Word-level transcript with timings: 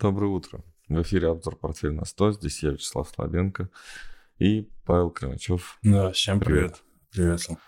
Доброе 0.00 0.28
утро. 0.28 0.64
В 0.88 1.02
эфире 1.02 1.28
обзор 1.28 1.56
«Портфель 1.56 1.92
на 1.92 2.04
100». 2.04 2.32
Здесь 2.32 2.62
я, 2.62 2.70
Вячеслав 2.70 3.06
Слабенко 3.10 3.68
и 4.38 4.62
Павел 4.86 5.10
Кремачев. 5.10 5.78
Да, 5.82 6.10
всем 6.12 6.40
привет. 6.40 6.82
Привет. 7.10 7.42
привет. 7.44 7.60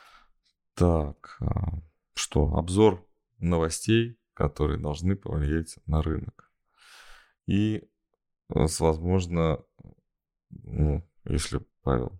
Так, 0.74 1.37
а, 1.40 1.82
что, 2.14 2.54
обзор 2.54 3.06
новостей, 3.38 4.18
которые 4.32 4.80
должны 4.80 5.14
повлиять 5.14 5.76
на 5.84 6.00
рынок. 6.00 6.50
И, 7.46 7.84
возможно, 8.48 9.62
ну, 10.48 11.06
если 11.24 11.60
Павел... 11.82 12.18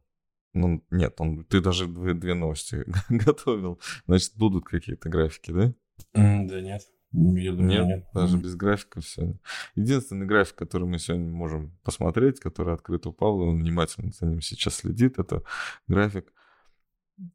Ну, 0.53 0.85
нет, 0.91 1.15
он, 1.21 1.47
ты 1.47 1.63
даже 1.63 1.87
две, 1.87 2.13
две 2.13 2.35
новости 2.35 2.85
готовил. 3.09 3.81
Значит, 4.07 4.37
будут 4.37 4.67
какие-то 4.67 5.09
графики, 5.09 5.53
да? 5.53 5.73
да 6.13 6.61
нет. 6.61 6.83
Я 7.13 7.53
думаю, 7.53 7.69
нет, 7.69 7.87
нет, 7.87 8.09
даже 8.15 8.39
без 8.39 8.57
графика 8.57 9.03
все. 9.03 9.35
Единственный 9.75 10.25
график, 10.25 10.55
который 10.55 10.89
мы 10.89 10.99
сегодня 10.99 11.31
можем 11.31 11.79
посмотреть, 11.83 12.41
который 12.41 12.73
открыт 12.73 13.07
у 13.07 13.13
Павла, 13.13 13.45
он 13.45 13.61
внимательно 13.61 14.13
за 14.13 14.25
ним 14.25 14.41
сейчас 14.41 14.77
следит, 14.77 15.19
это 15.19 15.43
график 15.87 16.33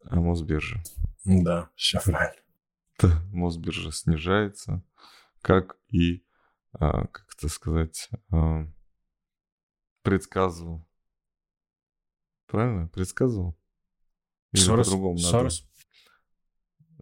Мосбиржи. 0.04 0.82
Да, 1.26 1.70
все 1.76 1.99
правильно. 2.04 2.41
Мосбиржа 3.32 3.91
снижается, 3.91 4.84
как 5.41 5.77
и, 5.90 6.26
а, 6.73 7.05
как 7.07 7.27
это 7.38 7.48
сказать, 7.48 8.09
а, 8.32 8.68
предсказывал. 10.02 10.88
Правильно? 12.48 12.88
Предсказывал? 12.88 13.57
Или 14.54 14.62
Сорос, 14.62 14.88
по-другому 14.88 15.18
Сорос? 15.18 15.66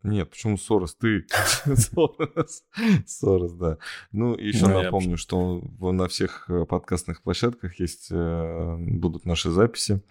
Нет, 0.06 0.30
почему 0.30 0.56
Сорос? 0.56 0.96
Ты. 0.96 1.26
Сорос. 1.66 2.64
Сорос, 3.08 3.54
да. 3.54 3.80
Ну, 4.12 4.36
еще 4.36 4.68
ну, 4.68 4.84
напомню, 4.84 5.12
я... 5.12 5.18
что 5.18 5.64
на 5.80 6.08
всех 6.08 6.48
э, 6.48 6.66
подкастных 6.66 7.24
площадках 7.24 7.80
есть, 7.80 8.10
э, 8.12 8.76
будут 8.78 9.26
наши 9.26 9.50
записи. 9.50 10.04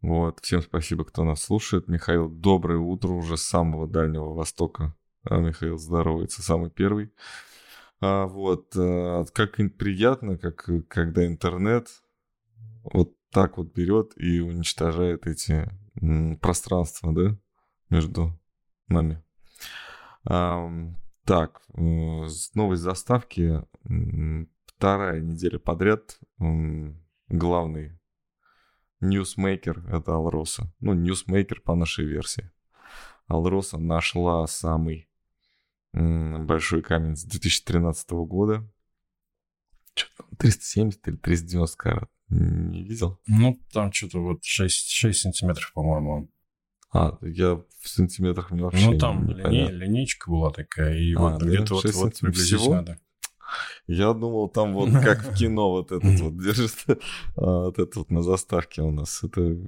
Вот. 0.00 0.40
Всем 0.40 0.62
спасибо, 0.62 1.04
кто 1.04 1.22
нас 1.22 1.44
слушает. 1.44 1.86
Михаил, 1.86 2.28
доброе 2.28 2.80
утро 2.80 3.10
уже 3.10 3.36
с 3.36 3.42
самого 3.42 3.86
Дальнего 3.86 4.34
Востока. 4.34 4.96
А 5.22 5.38
Михаил 5.38 5.78
здоровается, 5.78 6.42
самый 6.42 6.70
первый. 6.70 7.12
А, 8.00 8.26
вот. 8.26 8.72
А, 8.76 9.24
как 9.32 9.58
приятно, 9.78 10.38
как, 10.38 10.68
когда 10.88 11.24
интернет 11.24 11.86
вот 12.82 13.12
так 13.30 13.58
вот 13.58 13.72
берет 13.72 14.12
и 14.16 14.40
уничтожает 14.40 15.28
эти 15.28 15.70
пространства, 16.40 17.14
да, 17.14 17.36
между 17.90 18.32
нами. 18.94 19.22
Так, 21.24 21.62
новость 21.74 22.82
заставки. 22.82 23.62
Вторая 24.64 25.20
неделя 25.20 25.58
подряд 25.58 26.18
главный 27.28 27.98
ньюсмейкер— 29.00 29.86
это 29.92 30.14
Алроса. 30.14 30.72
Ну, 30.80 30.94
ньюсмейкер 30.94 31.60
по 31.60 31.74
нашей 31.74 32.06
версии. 32.06 32.50
Алроса 33.26 33.78
нашла 33.78 34.46
самый 34.46 35.08
большой 35.92 36.82
камень 36.82 37.16
с 37.16 37.24
2013 37.24 38.10
года. 38.26 38.68
Что 39.94 40.10
там, 40.18 40.36
370 40.38 41.08
или 41.08 41.16
390 41.16 41.76
карат? 41.76 42.10
Не 42.28 42.82
видел? 42.82 43.18
Ну, 43.26 43.58
там 43.72 43.92
что-то 43.92 44.20
вот 44.20 44.42
6, 44.42 44.90
6 44.90 45.20
сантиметров, 45.20 45.70
по-моему, 45.72 46.28
а, 46.94 47.18
я 47.22 47.56
в 47.56 47.88
сантиметрах 47.88 48.52
мне 48.52 48.62
вообще 48.62 48.90
Ну, 48.90 48.98
там 48.98 49.26
не 49.26 49.68
линейка 49.68 50.30
была 50.30 50.50
такая, 50.52 50.96
и 50.96 51.12
а, 51.14 51.18
вот 51.18 51.40
да? 51.40 51.46
где-то 51.46 51.74
вот, 51.74 51.92
вот 51.92 52.20
приблизительно, 52.20 52.82
да. 52.84 52.98
Я 53.88 54.12
думал, 54.12 54.48
там 54.48 54.74
вот 54.74 54.90
как 54.92 55.24
в 55.24 55.34
кино 55.34 55.70
вот 55.70 55.90
этот 55.90 56.20
вот 56.20 56.38
держит, 56.40 56.72
а, 57.36 57.64
вот 57.64 57.80
это 57.80 57.98
вот 57.98 58.10
на 58.10 58.22
заставке 58.22 58.82
у 58.82 58.92
нас. 58.92 59.24
Это 59.24 59.58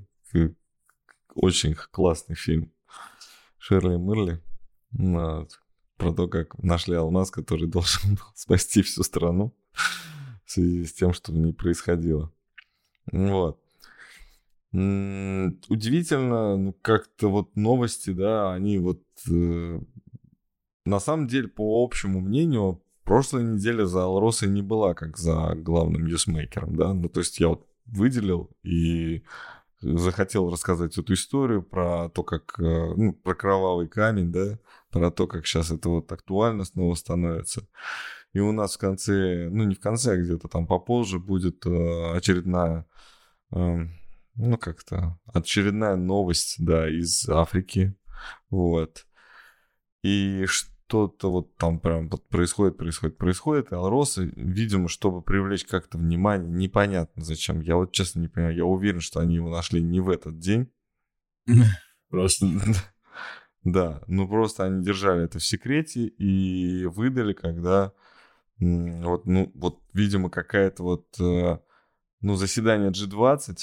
очень 1.35 1.75
классный 1.75 2.37
фильм. 2.37 2.73
Шерли 3.59 3.97
Мырли. 3.97 4.41
Про 4.93 6.13
то, 6.13 6.29
как 6.29 6.57
нашли 6.63 6.95
алмаз, 6.95 7.33
который 7.33 7.67
должен 7.67 8.15
был 8.15 8.25
спасти 8.37 8.83
всю 8.83 9.03
страну 9.03 9.53
в 10.45 10.53
связи 10.53 10.87
с 10.87 10.93
тем, 10.93 11.13
что 11.13 11.33
в 11.33 11.37
ней 11.37 11.53
происходило. 11.53 12.33
Вот. 13.11 13.61
Удивительно, 14.77 16.57
ну, 16.57 16.73
как-то 16.83 17.29
вот 17.29 17.57
новости, 17.57 18.11
да, 18.11 18.53
они 18.53 18.79
вот... 18.79 19.03
Э, 19.31 19.81
на 20.85 21.01
самом 21.01 21.29
деле, 21.29 21.49
по 21.49 21.83
общему 21.83 22.21
мнению, 22.21 22.83
прошлой 23.05 23.45
неделе 23.45 23.87
за 23.87 24.05
Алросой 24.05 24.49
не 24.51 24.61
была 24.61 24.93
как 24.93 25.17
за 25.17 25.55
главным 25.55 26.05
ньюсмейкером, 26.07 26.77
да, 26.77 26.93
ну, 26.93 27.09
то 27.09 27.21
есть 27.21 27.41
я 27.41 27.49
вот 27.49 27.67
выделил 27.87 28.51
и 28.65 29.23
захотел 29.81 30.51
рассказать 30.51 30.99
эту 30.99 31.15
историю 31.15 31.63
про 31.63 32.11
то, 32.11 32.23
как, 32.23 32.59
э, 32.59 32.95
ну, 32.97 33.13
про 33.15 33.35
кровавый 33.35 33.89
камень, 33.89 34.31
да, 34.31 34.59
про 34.91 35.11
то, 35.11 35.27
как 35.27 35.47
сейчас 35.47 35.71
это 35.71 35.89
вот 35.89 36.11
актуально 36.13 36.65
снова 36.65 36.95
становится. 36.97 37.67
И 38.33 38.41
у 38.41 38.53
нас 38.53 38.75
в 38.75 38.79
конце, 38.79 39.49
ну, 39.51 39.65
не 39.65 39.75
в 39.75 39.81
конце, 39.81 40.13
а 40.13 40.17
где-то 40.17 40.49
там 40.49 40.67
попозже 40.67 41.19
будет 41.19 41.65
э, 41.65 42.13
очередная 42.17 42.87
эм, 43.53 43.93
ну, 44.37 44.59
как-то 44.59 45.19
очередная 45.27 45.97
новость, 45.97 46.57
да, 46.59 46.89
из 46.89 47.29
Африки, 47.29 47.95
вот. 48.51 49.07
И 50.03 50.47
что-то 50.47 51.31
вот 51.31 51.57
там 51.57 51.81
прям 51.81 52.09
вот 52.09 52.29
происходит, 52.29 52.77
происходит, 52.77 53.19
происходит, 53.19 53.73
и 53.73 53.75
Алросы, 53.75 54.33
видимо, 54.37 54.89
чтобы 54.89 55.23
привлечь 55.23 55.65
как-то 55.65 55.99
внимание, 55.99 56.51
непонятно 56.51 57.25
зачем. 57.25 57.61
Я 57.61 57.77
вот 57.77 57.93
честно 57.93 58.21
не 58.21 58.29
понимаю, 58.29 58.57
я 58.57 58.65
уверен, 58.65 59.01
что 59.01 59.21
они 59.21 59.37
его 59.37 59.51
нашли 59.51 59.83
не 59.83 60.01
в 60.01 60.11
этот 60.11 60.39
день. 60.39 60.71
Просто... 62.11 62.47
Да, 63.65 64.01
ну 64.07 64.29
просто 64.29 64.63
они 64.63 64.85
держали 64.85 65.25
это 65.25 65.41
в 65.41 65.45
секрете 65.45 66.07
и 66.07 66.85
выдали, 66.85 67.33
когда 67.33 67.93
вот, 68.61 69.27
ну, 69.27 69.51
вот, 69.55 69.81
видимо, 69.93 70.31
какая-то 70.31 70.83
вот, 70.83 71.21
э, 71.21 71.59
ну, 72.21 72.37
заседание 72.37 72.91
G20, 72.91 73.57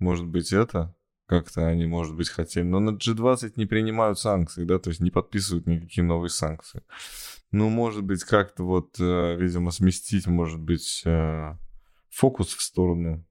может 0.00 0.26
быть, 0.26 0.52
это 0.52 0.94
как-то 1.26 1.64
они, 1.68 1.86
может 1.86 2.16
быть, 2.16 2.28
хотели. 2.28 2.64
Но 2.64 2.80
на 2.80 2.90
G20 2.90 3.52
не 3.54 3.66
принимают 3.66 4.18
санкции, 4.18 4.64
да, 4.64 4.80
то 4.80 4.90
есть 4.90 5.00
не 5.00 5.12
подписывают 5.12 5.68
никакие 5.68 6.04
новые 6.04 6.30
санкции. 6.30 6.82
Ну, 7.52 7.68
может 7.68 8.02
быть, 8.02 8.24
как-то 8.24 8.64
вот, 8.64 8.98
э, 8.98 9.36
видимо, 9.36 9.70
сместить, 9.70 10.26
может 10.26 10.58
быть, 10.58 11.02
э, 11.04 11.56
фокус 12.08 12.54
в 12.54 12.60
сторону 12.60 13.24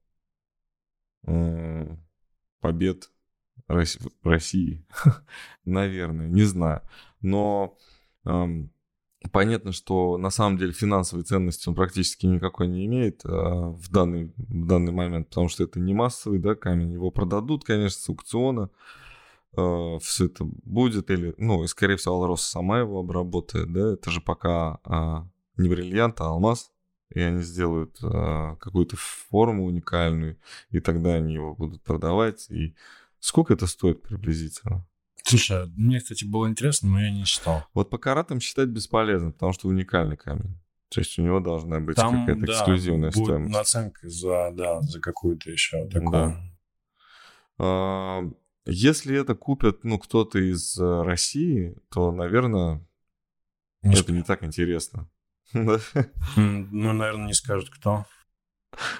э, 1.26 1.96
побед 2.60 3.10
России. 3.68 4.86
Наверное, 5.66 6.28
не 6.28 6.44
знаю. 6.44 6.80
Но 7.20 7.76
Понятно, 9.32 9.72
что 9.72 10.16
на 10.16 10.30
самом 10.30 10.56
деле 10.56 10.72
финансовой 10.72 11.24
ценности 11.24 11.68
он 11.68 11.74
практически 11.74 12.24
никакой 12.24 12.68
не 12.68 12.86
имеет 12.86 13.20
а, 13.24 13.68
в, 13.68 13.90
данный, 13.90 14.32
в 14.36 14.66
данный 14.66 14.92
момент, 14.92 15.28
потому 15.28 15.48
что 15.48 15.62
это 15.62 15.78
не 15.78 15.92
массовый 15.92 16.38
да, 16.38 16.54
камень. 16.54 16.92
Его 16.92 17.10
продадут, 17.10 17.64
конечно, 17.64 18.00
с 18.00 18.08
аукциона. 18.08 18.70
А, 19.56 19.98
все 19.98 20.26
это 20.26 20.44
будет, 20.44 21.10
или, 21.10 21.34
ну, 21.36 21.64
и, 21.64 21.66
скорее 21.66 21.96
всего, 21.96 22.14
Алрос 22.14 22.42
сама 22.42 22.80
его 22.80 23.00
обработает, 23.00 23.72
да, 23.72 23.92
это 23.92 24.10
же 24.10 24.20
пока 24.20 24.78
а, 24.84 25.28
не 25.56 25.68
бриллиант, 25.68 26.20
а 26.20 26.28
алмаз, 26.28 26.72
и 27.10 27.20
они 27.20 27.42
сделают 27.42 27.98
а, 28.02 28.56
какую-то 28.56 28.96
форму 28.96 29.64
уникальную, 29.66 30.38
и 30.70 30.80
тогда 30.80 31.14
они 31.14 31.34
его 31.34 31.54
будут 31.54 31.82
продавать, 31.82 32.48
и 32.50 32.74
сколько 33.18 33.52
это 33.52 33.66
стоит 33.66 34.02
приблизительно? 34.02 34.86
Слушай, 35.24 35.64
а 35.64 35.66
мне, 35.76 36.00
кстати, 36.00 36.24
было 36.24 36.48
интересно, 36.48 36.90
но 36.90 37.00
я 37.02 37.10
не 37.10 37.24
считал. 37.24 37.64
Вот 37.74 37.90
по 37.90 37.98
каратам 37.98 38.40
считать 38.40 38.68
бесполезно, 38.68 39.32
потому 39.32 39.52
что 39.52 39.68
уникальный 39.68 40.16
камень. 40.16 40.58
То 40.88 41.00
есть 41.00 41.18
у 41.18 41.22
него 41.22 41.38
должна 41.40 41.78
быть 41.78 41.96
Там, 41.96 42.26
какая-то 42.26 42.46
да, 42.46 42.52
эксклюзивная 42.52 43.10
будет 43.12 43.24
стоимость. 43.24 43.54
наценка 43.54 44.08
за, 44.08 44.50
да, 44.52 44.80
за 44.82 45.00
какую-то 45.00 45.50
еще 45.50 45.86
такую. 45.86 46.10
Да. 46.10 46.40
А, 47.58 48.22
если 48.66 49.16
это 49.18 49.34
купят, 49.34 49.84
ну, 49.84 49.98
кто-то 49.98 50.38
из 50.38 50.76
э, 50.78 51.02
России, 51.02 51.76
то, 51.90 52.10
наверное, 52.10 52.84
не 53.82 53.94
это 53.94 54.12
не 54.12 54.22
так 54.22 54.42
интересно. 54.42 55.08
Ну, 55.52 56.92
наверное, 56.92 57.26
не 57.26 57.34
скажут, 57.34 57.70
кто. 57.70 58.04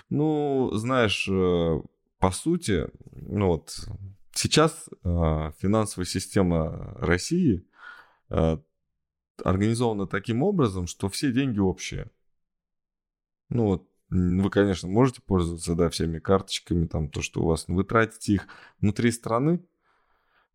Ну, 0.09 0.71
знаешь, 0.75 1.29
э, 1.29 1.81
по 2.19 2.31
сути, 2.31 2.87
ну 3.13 3.49
вот 3.49 3.89
Сейчас 4.33 4.89
э, 4.89 5.53
финансовая 5.59 6.07
система 6.07 6.95
России 6.99 7.67
э, 8.31 8.59
организована 9.45 10.07
таким 10.07 10.43
образом, 10.43 10.87
что 10.87 11.09
все 11.09 11.33
деньги 11.33 11.59
общие. 11.59 12.11
Ну 13.49 13.65
вот, 13.67 13.89
вы, 14.11 14.51
конечно, 14.51 14.89
можете 14.89 15.21
пользоваться, 15.23 15.75
да, 15.75 15.89
всеми 15.89 16.19
карточками, 16.19 16.87
там, 16.87 17.09
то, 17.09 17.23
что 17.23 17.43
у 17.43 17.47
вас, 17.47 17.69
но 17.69 17.75
вы 17.75 17.85
тратите 17.85 18.35
их 18.35 18.47
внутри 18.81 19.11
страны, 19.11 19.65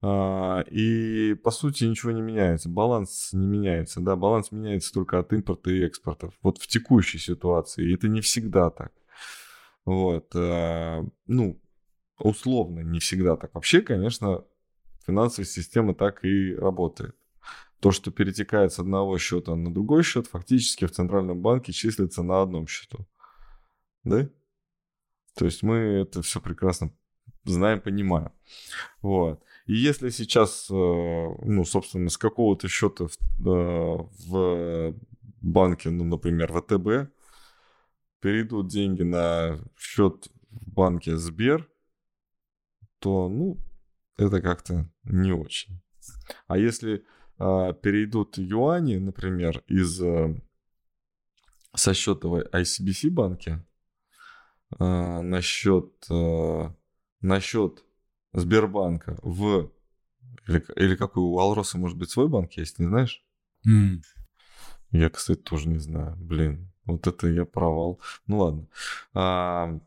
э, 0.01 0.63
и, 0.71 1.33
по 1.35 1.51
сути, 1.51 1.83
ничего 1.83 2.11
не 2.11 2.21
меняется. 2.21 2.69
Баланс 2.69 3.31
не 3.33 3.45
меняется, 3.45 3.99
да, 3.99 4.15
баланс 4.15 4.51
меняется 4.51 4.93
только 4.93 5.19
от 5.19 5.33
импорта 5.33 5.71
и 5.71 5.83
экспорта. 5.83 6.31
Вот 6.41 6.59
в 6.59 6.67
текущей 6.67 7.17
ситуации. 7.17 7.89
И 7.89 7.93
это 7.93 8.07
не 8.07 8.21
всегда 8.21 8.69
так. 8.69 8.93
Вот. 9.85 10.31
А, 10.35 11.05
ну, 11.27 11.61
условно, 12.19 12.79
не 12.81 12.99
всегда 12.99 13.35
так. 13.35 13.53
Вообще, 13.53 13.81
конечно, 13.81 14.43
финансовая 15.05 15.45
система 15.45 15.93
так 15.93 16.23
и 16.25 16.55
работает. 16.55 17.15
То, 17.79 17.91
что 17.91 18.11
перетекает 18.11 18.73
с 18.73 18.79
одного 18.79 19.17
счета 19.17 19.55
на 19.55 19.73
другой 19.73 20.03
счет, 20.03 20.27
фактически 20.27 20.85
в 20.85 20.91
Центральном 20.91 21.41
банке 21.41 21.71
числится 21.71 22.23
на 22.23 22.41
одном 22.41 22.67
счету. 22.67 23.05
Да? 24.03 24.27
То 25.35 25.45
есть 25.45 25.61
мы 25.61 25.75
это 25.75 26.21
все 26.21 26.39
прекрасно 26.39 26.91
знаем, 27.43 27.81
понимаем. 27.81 28.31
Вот. 29.01 29.43
И 29.65 29.75
если 29.75 30.09
сейчас, 30.09 30.67
э, 30.69 30.73
ну, 30.73 31.65
собственно, 31.65 32.09
с 32.09 32.17
какого-то 32.17 32.67
счета 32.67 33.07
в, 33.07 33.47
э, 33.47 34.07
в 34.27 34.95
банке, 35.41 35.89
ну, 35.89 36.05
например, 36.05 36.51
ВТБ, 36.53 37.11
перейдут 38.19 38.67
деньги 38.67 39.03
на 39.03 39.59
счет 39.77 40.29
в 40.49 40.71
банке 40.71 41.17
Сбер, 41.17 41.69
то, 43.05 43.29
ну, 43.29 43.59
это 44.17 44.41
как-то 44.41 44.89
не 45.03 45.31
очень. 45.31 45.79
А 46.47 46.57
если 46.57 47.05
а, 47.37 47.71
перейдут 47.71 48.39
юани, 48.39 48.95
например, 48.95 49.63
из 49.67 50.01
а, 50.01 50.33
со 51.75 51.93
счета 51.93 52.27
в 52.27 52.41
ICBC 52.51 53.11
банке 53.11 53.63
а, 54.79 55.21
на 55.21 55.39
счет 55.41 55.93
а, 56.09 56.73
на 57.21 57.39
счет 57.39 57.83
Сбербанка 58.33 59.19
в... 59.21 59.71
Или, 60.47 60.65
или 60.75 60.95
какой 60.95 61.21
у 61.21 61.37
Алроса, 61.37 61.77
может 61.77 61.99
быть, 61.99 62.09
свой 62.09 62.27
банк 62.27 62.53
есть, 62.53 62.79
не 62.79 62.87
знаешь? 62.87 63.23
Mm. 63.67 64.01
Я, 64.89 65.11
кстати, 65.11 65.41
тоже 65.41 65.69
не 65.69 65.77
знаю. 65.77 66.15
Блин, 66.17 66.71
вот 66.85 67.05
это 67.05 67.27
я 67.27 67.45
провал. 67.45 68.01
Ну 68.25 68.39
ладно. 68.39 68.67
А, 69.13 69.79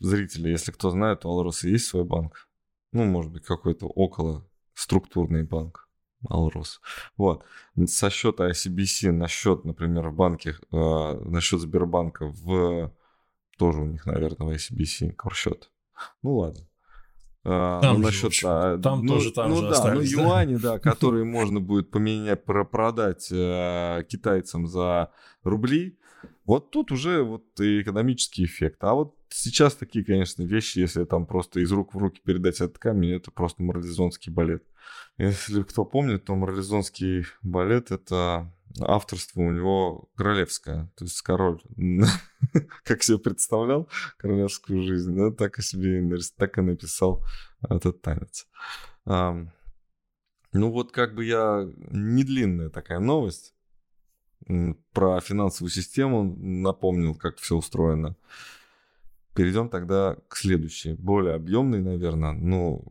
зрители, 0.00 0.48
если 0.48 0.72
кто 0.72 0.90
знает, 0.90 1.24
у 1.24 1.30
Алроса 1.30 1.68
есть 1.68 1.86
свой 1.86 2.02
банк? 2.02 2.47
Ну, 2.92 3.04
может 3.04 3.32
быть, 3.32 3.44
какой-то 3.44 3.86
около 3.86 4.46
структурный 4.74 5.44
банк. 5.44 5.88
Алрос. 6.28 6.80
Вот. 7.16 7.44
Со 7.86 8.10
счета 8.10 8.50
ICBC 8.50 9.12
на 9.12 9.28
счет, 9.28 9.64
например, 9.64 10.08
в 10.08 10.14
банке, 10.14 10.56
э, 10.72 10.76
на 10.76 11.40
счет 11.40 11.60
Сбербанка 11.60 12.26
в... 12.26 12.92
Тоже 13.56 13.82
у 13.82 13.86
них, 13.86 14.06
наверное, 14.06 14.48
в 14.48 14.50
ICBC 14.50 15.12
корсчет. 15.12 15.70
Ну 16.22 16.38
ладно. 16.38 16.68
А, 17.44 17.80
там 17.80 18.00
ну, 18.00 18.06
насчет, 18.06 18.32
же, 18.34 18.46
а, 18.46 18.78
там 18.78 19.04
ну, 19.04 19.14
тоже 19.14 19.32
там 19.32 19.50
ну, 19.50 19.56
же 19.56 19.62
да, 19.62 19.70
остались, 19.70 20.12
ну, 20.12 20.22
юани, 20.22 20.56
да, 20.56 20.78
которые 20.80 21.24
можно 21.24 21.60
будет 21.60 21.90
поменять, 21.90 22.44
продать 22.44 23.28
э, 23.30 24.04
китайцам 24.08 24.66
за 24.66 25.12
рубли. 25.42 25.98
Вот 26.48 26.70
тут 26.70 26.92
уже 26.92 27.22
вот 27.22 27.44
и 27.60 27.82
экономический 27.82 28.46
эффект. 28.46 28.82
А 28.82 28.94
вот 28.94 29.14
сейчас 29.28 29.74
такие, 29.74 30.02
конечно, 30.02 30.42
вещи, 30.42 30.78
если 30.78 31.04
там 31.04 31.26
просто 31.26 31.60
из 31.60 31.70
рук 31.70 31.94
в 31.94 31.98
руки 31.98 32.22
передать 32.24 32.62
этот 32.62 32.78
камень, 32.78 33.12
это 33.12 33.30
просто 33.30 33.62
морализонский 33.62 34.32
балет. 34.32 34.64
Если 35.18 35.62
кто 35.62 35.84
помнит, 35.84 36.24
то 36.24 36.34
морализонский 36.34 37.26
балет— 37.42 37.90
это 37.90 38.50
авторство 38.80 39.42
у 39.42 39.50
него 39.52 40.08
королевское, 40.16 40.90
то 40.96 41.04
есть 41.04 41.20
король, 41.20 41.60
как 42.82 43.02
себе 43.02 43.18
представлял 43.18 43.86
королевскую 44.16 44.82
жизнь, 44.82 45.14
да, 45.14 45.30
так 45.30 45.58
и 45.58 45.62
себе 45.62 46.02
так 46.38 46.56
и 46.56 46.62
написал 46.62 47.22
этот 47.68 48.00
танец. 48.00 48.46
Ну 49.04 49.50
вот 50.52 50.92
как 50.92 51.14
бы 51.14 51.26
я 51.26 51.68
не 51.90 52.24
длинная 52.24 52.70
такая 52.70 53.00
новость 53.00 53.54
про 54.92 55.20
финансовую 55.20 55.70
систему 55.70 56.22
напомнил, 56.36 57.14
как 57.14 57.38
все 57.38 57.56
устроено. 57.56 58.16
Перейдем 59.34 59.68
тогда 59.68 60.16
к 60.28 60.36
следующей, 60.36 60.94
более 60.94 61.34
объемной, 61.34 61.80
наверное, 61.80 62.32
ну, 62.32 62.84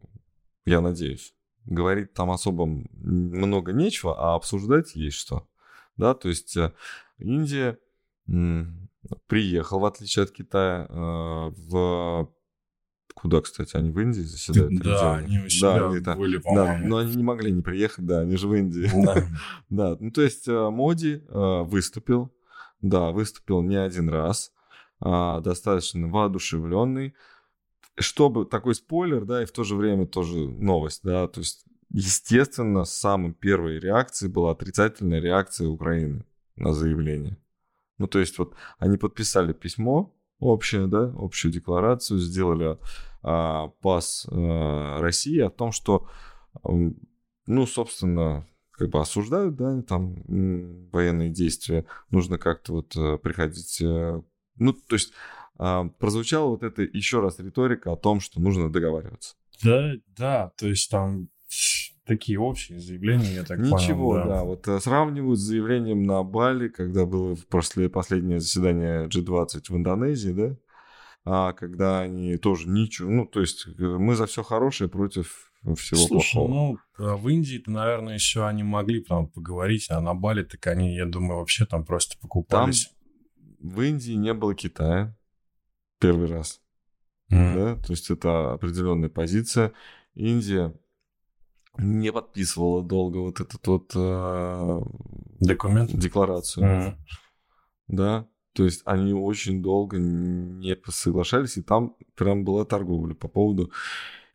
я 0.66 0.82
надеюсь. 0.82 1.34
Говорить 1.66 2.14
там 2.14 2.32
особо 2.32 2.66
много 2.66 3.74
нечего, 3.74 4.16
а 4.18 4.36
обсуждать 4.36 4.96
есть 4.96 5.18
что 5.18 5.48
да, 5.98 6.14
то 6.14 6.30
есть 6.30 6.56
э, 6.56 6.74
Индия 7.18 7.78
приехал, 9.28 9.80
в 9.80 9.86
отличие 9.86 10.24
от 10.24 10.32
Китая, 10.32 10.86
э, 10.88 10.94
в 10.94 12.32
Куда, 13.20 13.42
кстати, 13.42 13.76
они 13.76 13.90
в 13.90 14.00
Индии 14.00 14.22
заседают? 14.22 14.80
Да, 14.80 15.16
они 15.16 15.40
у 15.40 15.50
себя 15.50 15.90
да, 15.90 15.98
это, 15.98 16.16
были, 16.16 16.40
Да, 16.54 16.78
но 16.84 16.98
они 16.98 17.16
не 17.16 17.24
могли 17.24 17.52
не 17.52 17.64
приехать, 17.64 18.06
да, 18.06 18.20
они 18.20 18.38
же 18.38 18.48
в 18.48 18.54
Индии. 18.54 18.90
Да. 18.94 19.24
да, 19.70 19.98
ну 20.00 20.12
то 20.12 20.22
есть 20.22 20.48
э, 20.48 20.70
Моди 20.70 21.24
выступил, 21.28 22.32
да, 22.82 23.10
выступил 23.10 23.64
не 23.64 23.76
один 23.76 24.10
раз, 24.10 24.52
а, 25.00 25.42
достаточно 25.42 26.08
воодушевленный. 26.08 27.16
Чтобы 28.00 28.46
такой 28.46 28.76
спойлер, 28.76 29.26
да, 29.26 29.42
и 29.42 29.48
в 29.48 29.52
то 29.52 29.64
же 29.64 29.76
время 29.76 30.06
тоже 30.06 30.38
новость, 30.38 31.02
да, 31.04 31.28
то 31.28 31.40
есть 31.40 31.66
Естественно, 31.90 32.84
самой 32.84 33.34
первой 33.34 33.80
реакцией 33.80 34.32
была 34.32 34.52
отрицательная 34.52 35.22
реакция 35.22 35.68
Украины 35.68 36.26
на 36.58 36.74
заявление. 36.74 37.38
Ну, 37.98 38.08
то 38.08 38.20
есть 38.20 38.38
вот 38.38 38.56
они 38.78 38.98
подписали 38.98 39.54
письмо 39.54 40.14
общее, 40.40 40.88
да, 40.88 41.14
общую 41.18 41.52
декларацию, 41.52 42.20
сделали 42.20 42.78
а, 43.24 43.70
пас 43.82 44.28
а, 44.30 45.00
России 45.00 45.40
о 45.40 45.50
том, 45.50 45.72
что, 45.72 46.08
ну, 46.64 47.66
собственно, 47.66 48.48
как 48.72 48.90
бы 48.90 49.00
осуждают, 49.00 49.56
да, 49.56 49.82
там 49.82 50.24
военные 50.92 51.30
действия, 51.30 51.86
нужно 52.12 52.38
как-то 52.38 52.74
вот 52.74 52.96
э, 52.96 53.18
приходить, 53.18 53.82
э, 53.82 54.22
ну, 54.58 54.74
то 54.74 54.94
есть 54.94 55.14
а, 55.58 55.86
прозвучала 55.98 56.50
вот 56.50 56.64
эта 56.64 56.84
еще 56.84 57.20
раз 57.20 57.40
риторика 57.40 57.92
о 57.92 57.98
том, 57.98 58.20
что 58.20 58.40
нужно 58.40 58.72
договариваться. 58.72 59.36
Да, 59.64 59.94
да, 60.16 60.52
то 60.58 60.68
есть 60.68 60.92
там 60.92 61.30
такие 62.08 62.40
общие 62.40 62.80
заявления, 62.80 63.36
я 63.36 63.44
так 63.44 63.60
Ничего, 63.60 64.12
понял, 64.12 64.24
да. 64.26 64.36
да. 64.36 64.44
Вот 64.44 64.68
э, 64.68 64.80
сравнивают 64.80 65.40
с 65.40 65.44
заявлением 65.44 66.04
на 66.04 66.24
Бали, 66.24 66.70
когда 66.70 67.06
было 67.06 67.36
после 67.50 67.90
последнее 67.90 68.40
заседание 68.40 69.08
G20 69.08 69.62
в 69.68 69.76
Индонезии, 69.76 70.32
да, 70.32 70.58
а 71.26 71.54
когда 71.54 72.00
они 72.00 72.38
тоже 72.38 72.70
ничего, 72.70 73.10
ну, 73.10 73.26
то 73.26 73.42
есть 73.42 73.68
э, 73.68 73.72
мы 73.82 74.16
за 74.16 74.26
все 74.26 74.44
хорошее 74.44 74.90
против 74.90 75.52
всего 75.76 76.00
Слушай, 76.00 76.34
плохого. 76.34 76.54
ну, 76.54 76.78
а 76.98 77.18
в 77.18 77.28
Индии-то, 77.28 77.70
наверное, 77.70 78.14
еще 78.14 78.48
они 78.48 78.64
могли 78.64 79.04
там 79.04 79.28
поговорить, 79.28 79.88
а 79.90 80.00
на 80.00 80.14
Бали 80.14 80.44
так 80.44 80.66
они, 80.68 80.96
я 80.96 81.06
думаю, 81.06 81.40
вообще 81.40 81.66
там 81.66 81.84
просто 81.84 82.18
покупались. 82.22 82.86
Там 82.86 83.72
в 83.72 83.82
Индии 83.82 84.14
не 84.14 84.34
было 84.34 84.56
Китая 84.56 85.16
первый 86.00 86.28
раз, 86.28 86.62
mm. 87.32 87.56
да, 87.56 87.76
то 87.76 87.92
есть 87.92 88.10
это 88.10 88.54
определенная 88.54 89.10
позиция. 89.10 89.74
Индия 90.14 90.74
не 91.80 92.12
подписывала 92.12 92.84
долго 92.84 93.18
вот 93.18 93.40
этот 93.40 93.66
вот 93.68 93.92
э, 93.96 94.82
документ, 95.40 95.92
декларацию. 95.94 96.66
Mm. 96.66 96.96
Да, 97.88 98.28
то 98.54 98.66
есть 98.66 98.82
они 98.86 99.14
очень 99.14 99.62
долго 99.62 99.98
не 99.98 100.78
соглашались, 100.88 101.58
и 101.58 101.62
там 101.62 101.96
прям 102.16 102.44
была 102.44 102.66
торговля 102.66 103.14
по 103.14 103.28
поводу. 103.28 103.72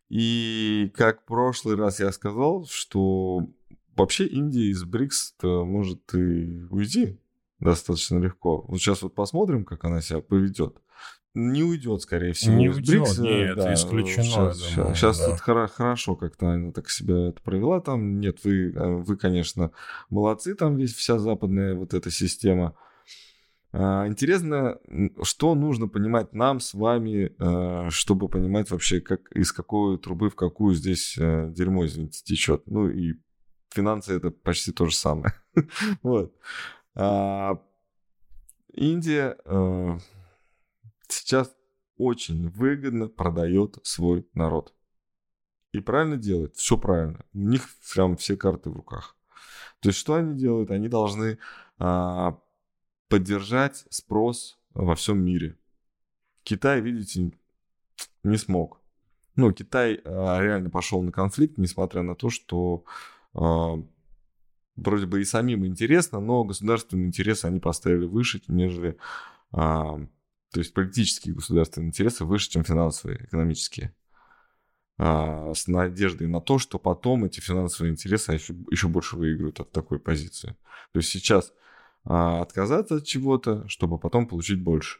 И 0.09 0.91
как 0.95 1.21
в 1.21 1.25
прошлый 1.25 1.75
раз 1.75 1.99
я 1.99 2.11
сказал, 2.11 2.65
что 2.65 3.47
вообще 3.95 4.25
Индия 4.25 4.69
из 4.69 4.83
БРИКС 4.83 5.35
может 5.41 6.13
и 6.13 6.65
уйти 6.69 7.19
достаточно 7.59 8.17
легко. 8.17 8.65
Вот 8.67 8.79
сейчас 8.79 9.01
вот 9.01 9.15
посмотрим, 9.15 9.65
как 9.65 9.83
она 9.85 10.01
себя 10.01 10.21
поведет 10.21 10.77
не 11.33 11.63
уйдет, 11.63 12.01
скорее 12.01 12.33
всего. 12.33 12.55
Не 12.55 12.69
уйдет, 12.69 13.01
БРИКС, 13.01 13.17
нет, 13.19 13.55
да, 13.55 13.63
это 13.63 13.73
исключено. 13.73 14.23
Сейчас, 14.23 14.75
думаю, 14.75 14.95
сейчас 14.95 15.19
да. 15.19 15.33
это 15.33 15.67
хорошо 15.67 16.15
как-то 16.15 16.49
она 16.49 16.71
так 16.71 16.89
себя 16.89 17.29
это 17.29 17.41
провела 17.41 17.81
там. 17.81 18.19
Нет, 18.19 18.43
вы, 18.43 18.71
э, 18.71 18.95
вы, 18.97 19.17
конечно, 19.17 19.71
молодцы, 20.09 20.53
там 20.53 20.75
весь 20.75 20.93
вся 20.93 21.17
западная 21.17 21.73
вот 21.73 21.93
эта 21.93 22.11
система. 22.11 22.75
А, 23.71 24.07
интересно, 24.07 24.77
что 25.23 25.55
нужно 25.55 25.87
понимать 25.87 26.33
нам 26.33 26.59
с 26.59 26.75
вами, 26.75 27.33
э, 27.39 27.89
чтобы 27.89 28.29
понимать 28.29 28.69
вообще, 28.69 29.01
как, 29.01 29.31
из 29.31 29.51
какой 29.51 29.97
трубы 29.97 30.29
в 30.29 30.35
какую 30.35 30.75
здесь 30.75 31.15
э, 31.17 31.49
дерьмо, 31.51 31.87
извините, 31.87 32.21
течет. 32.23 32.61
Ну 32.67 32.87
и 32.89 33.15
финансы 33.71 34.13
это 34.13 34.29
почти 34.29 34.71
то 34.71 34.85
же 34.85 34.95
самое. 34.95 35.33
вот. 36.03 36.31
А, 36.93 37.59
Индия 38.71 39.35
сейчас 41.07 41.55
очень 41.97 42.49
выгодно 42.49 43.07
продает 43.07 43.77
свой 43.83 44.27
народ. 44.33 44.73
И 45.71 45.79
правильно 45.79 46.17
делает, 46.17 46.55
все 46.55 46.77
правильно. 46.77 47.25
У 47.33 47.39
них 47.39 47.67
прям 47.93 48.15
все 48.15 48.37
карты 48.37 48.69
в 48.69 48.73
руках. 48.73 49.15
То 49.79 49.89
есть 49.89 49.99
что 49.99 50.15
они 50.15 50.37
делают? 50.37 50.71
Они 50.71 50.87
должны 50.87 51.39
а, 51.79 52.39
поддержать 53.09 53.85
спрос 53.89 54.59
во 54.73 54.95
всем 54.95 55.23
мире. 55.23 55.57
Китай, 56.43 56.79
видите, 56.81 57.31
не 58.23 58.37
смог. 58.37 58.81
Ну, 59.35 59.51
Китай 59.51 59.99
а, 60.05 60.41
реально 60.41 60.69
пошел 60.69 61.01
на 61.01 61.11
конфликт, 61.11 61.57
несмотря 61.57 62.03
на 62.03 62.15
то, 62.15 62.29
что 62.29 62.85
а, 63.33 63.81
вроде 64.75 65.05
бы 65.05 65.21
и 65.21 65.25
самим 65.25 65.65
интересно, 65.65 66.19
но 66.19 66.43
государственные 66.43 67.07
интересы 67.07 67.45
они 67.45 67.59
поставили 67.59 68.05
выше, 68.05 68.41
нежели... 68.47 68.97
А, 69.51 69.99
то 70.53 70.59
есть 70.59 70.73
политические 70.73 71.33
государственные 71.33 71.87
интересы 71.87 72.25
выше, 72.25 72.51
чем 72.51 72.63
финансовые, 72.63 73.25
экономические. 73.25 73.95
А, 74.99 75.51
с 75.55 75.67
надеждой 75.67 76.27
на 76.27 76.41
то, 76.41 76.59
что 76.59 76.77
потом 76.77 77.25
эти 77.25 77.39
финансовые 77.39 77.91
интересы 77.91 78.33
еще, 78.33 78.53
еще 78.69 78.87
больше 78.87 79.17
выиграют 79.17 79.59
от 79.59 79.71
такой 79.71 79.97
позиции. 79.99 80.55
То 80.91 80.99
есть 80.99 81.09
сейчас 81.09 81.51
а, 82.05 82.43
отказаться 82.43 82.97
от 82.97 83.05
чего-то, 83.05 83.67
чтобы 83.67 83.97
потом 83.97 84.27
получить 84.27 84.61
больше. 84.61 84.99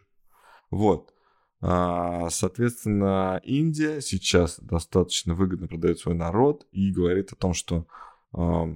Вот. 0.72 1.14
А, 1.62 2.32
соответственно, 2.32 3.40
Индия 3.44 4.02
сейчас 4.02 4.60
достаточно 4.60 5.36
выгодно 5.36 5.68
продает 5.68 6.00
свой 6.00 6.16
народ 6.16 6.66
и 6.72 6.92
говорит 6.92 7.32
о 7.32 7.36
том, 7.36 7.54
что 7.54 7.86
а, 8.32 8.76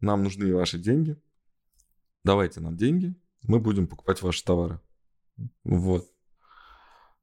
нам 0.00 0.24
нужны 0.24 0.52
ваши 0.52 0.80
деньги, 0.80 1.16
давайте 2.24 2.60
нам 2.60 2.76
деньги, 2.76 3.14
мы 3.44 3.60
будем 3.60 3.86
покупать 3.86 4.22
ваши 4.22 4.44
товары. 4.44 4.80
Вот. 5.62 6.10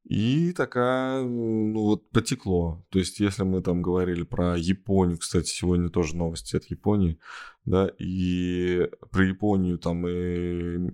И 0.04 0.52
такая, 0.52 1.24
ну 1.24 1.80
вот, 1.80 2.10
потекло. 2.10 2.86
То 2.90 3.00
есть, 3.00 3.20
если 3.20 3.44
мы 3.44 3.62
там 3.62 3.82
говорили 3.82 4.24
про 4.24 4.58
Японию, 4.58 5.18
кстати, 5.18 5.48
сегодня 5.48 5.90
тоже 5.90 6.18
новости 6.18 6.58
от 6.58 6.66
Японии, 6.66 7.20
да, 7.66 7.90
и 7.98 8.90
про 9.12 9.26
Японию 9.26 9.78
там 9.80 10.06
и, 10.08 10.92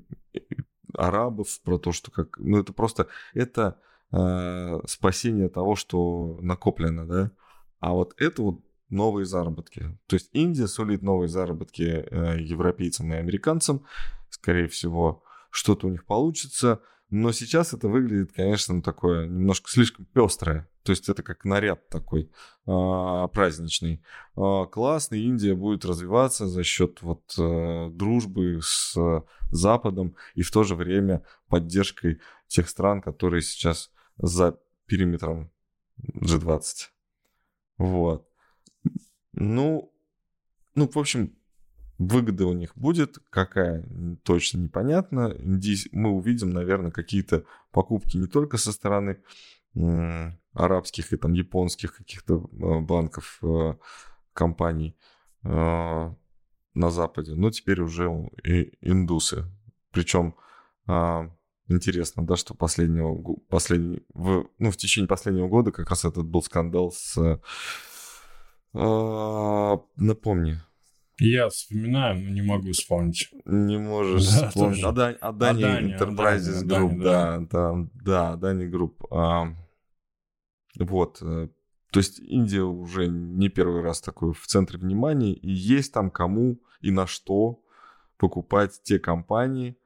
арабов, 0.94 1.60
про 1.64 1.80
то, 1.80 1.92
что 1.92 2.12
как... 2.12 2.38
Ну, 2.38 2.60
это 2.60 2.72
просто... 2.72 3.08
Это 3.34 3.80
э, 4.12 4.80
спасение 4.88 5.50
того, 5.50 5.76
что 5.76 6.38
накоплено, 6.42 7.08
да. 7.08 7.32
А 7.80 7.94
вот 7.94 8.14
это 8.18 8.42
вот 8.44 8.62
новые 8.90 9.26
заработки. 9.26 9.98
То 10.08 10.16
есть 10.16 10.30
Индия 10.34 10.68
сулит 10.68 11.02
новые 11.02 11.30
заработки 11.30 11.84
э, 11.84 12.42
европейцам 12.42 13.12
и 13.14 13.16
американцам. 13.16 13.86
Скорее 14.30 14.68
всего, 14.68 15.24
что-то 15.50 15.88
у 15.88 15.90
них 15.90 16.06
получится. 16.06 16.82
Но 17.10 17.32
сейчас 17.32 17.74
это 17.74 17.88
выглядит, 17.88 18.34
конечно, 18.34 18.84
такое 18.84 19.26
немножко 19.26 19.70
слишком 19.72 20.06
пестрое. 20.06 20.70
То 20.84 20.92
есть 20.92 21.10
это 21.10 21.24
как 21.24 21.44
наряд 21.44 21.90
такой 21.90 22.32
а, 22.68 23.28
праздничный. 23.30 24.04
А, 24.36 24.66
классный. 24.66 25.22
Индия 25.22 25.56
будет 25.56 25.86
развиваться 25.86 26.48
за 26.48 26.64
счет 26.64 27.02
вот 27.02 27.24
а, 27.40 27.90
дружбы 27.90 28.60
с 28.62 28.96
а, 28.96 29.24
Западом 29.50 30.16
и 30.36 30.44
в 30.44 30.52
то 30.52 30.64
же 30.64 30.76
время 30.76 31.24
поддержкой 31.48 32.22
тех 32.48 32.70
стран, 32.70 33.02
которые 33.02 33.42
сейчас 33.42 33.92
за 34.18 34.60
периметром 34.86 35.52
G20. 36.14 36.64
Вот. 37.80 38.28
Ну, 39.34 39.92
ну, 40.76 40.88
в 40.88 40.98
общем, 40.98 41.36
Выгода 42.00 42.48
у 42.48 42.54
них 42.54 42.72
будет, 42.78 43.20
какая 43.30 43.86
точно 44.24 44.60
непонятно. 44.60 45.36
Здесь 45.38 45.90
мы 45.92 46.12
увидим, 46.12 46.50
наверное, 46.50 46.92
какие-то 46.92 47.44
покупки 47.72 48.16
не 48.16 48.28
только 48.28 48.58
со 48.58 48.72
стороны 48.72 49.22
арабских 50.54 51.12
и 51.12 51.18
там 51.18 51.34
японских 51.34 51.98
каких-то 51.98 52.50
а, 52.62 52.80
банков, 52.80 53.40
а, 53.44 53.78
компаний 54.34 54.96
а, 55.44 56.16
на 56.74 56.90
Западе, 56.90 57.36
но 57.36 57.52
теперь 57.52 57.82
уже 57.82 58.10
и 58.46 58.78
индусы. 58.82 59.46
Причем 59.92 60.36
интересно, 61.68 62.26
да, 62.26 62.36
что 62.36 62.56
последнего, 62.56 63.16
последний, 63.50 64.04
в, 64.14 64.48
ну, 64.58 64.72
в 64.72 64.78
течение 64.78 65.08
последнего 65.08 65.50
года 65.50 65.72
как 65.72 65.90
раз 65.90 66.06
этот 66.06 66.26
был 66.26 66.42
скандал 66.42 66.92
с... 66.92 67.42
Напомни, 68.72 70.62
я 71.20 71.50
вспоминаю, 71.50 72.20
но 72.20 72.30
не 72.30 72.42
могу 72.42 72.72
вспомнить. 72.72 73.30
Не 73.46 73.78
можешь 73.78 74.26
да, 74.32 74.50
вспомнить. 74.50 74.84
Адани, 74.84 75.18
Адани 75.20 75.64
Enterprises 75.64 76.64
Adani, 76.64 76.68
Group, 76.68 76.92
Adani, 76.92 77.04
да, 77.04 77.40
да, 77.52 77.90
да, 77.94 78.30
Адани 78.34 78.66
Group. 78.66 78.94
А, 79.12 79.54
вот. 80.78 81.20
Э, 81.22 81.50
то 81.92 82.00
есть 82.00 82.20
Индия 82.20 82.62
уже 82.62 83.08
не 83.08 83.50
первый 83.50 83.82
раз 83.82 84.02
такой 84.02 84.34
в 84.34 84.46
центре 84.46 84.78
внимания, 84.78 85.34
и 85.34 85.52
есть 85.52 85.94
там 85.94 86.12
кому 86.12 86.62
и 86.82 86.92
на 86.92 87.08
что 87.08 87.62
покупать 88.18 88.82
те 88.84 89.00
компании 89.00 89.78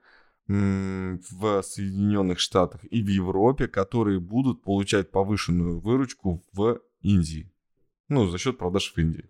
в 0.47 1.61
Соединенных 1.61 2.39
Штатах 2.39 2.81
и 2.91 3.01
в 3.01 3.07
Европе, 3.07 3.67
которые 3.67 4.19
будут 4.19 4.61
получать 4.61 5.09
повышенную 5.09 5.79
выручку 5.79 6.43
в 6.51 6.81
Индии. 7.01 7.49
Ну, 8.09 8.27
за 8.27 8.37
счет 8.37 8.57
продаж 8.57 8.91
в 8.93 8.97
Индии. 8.97 9.29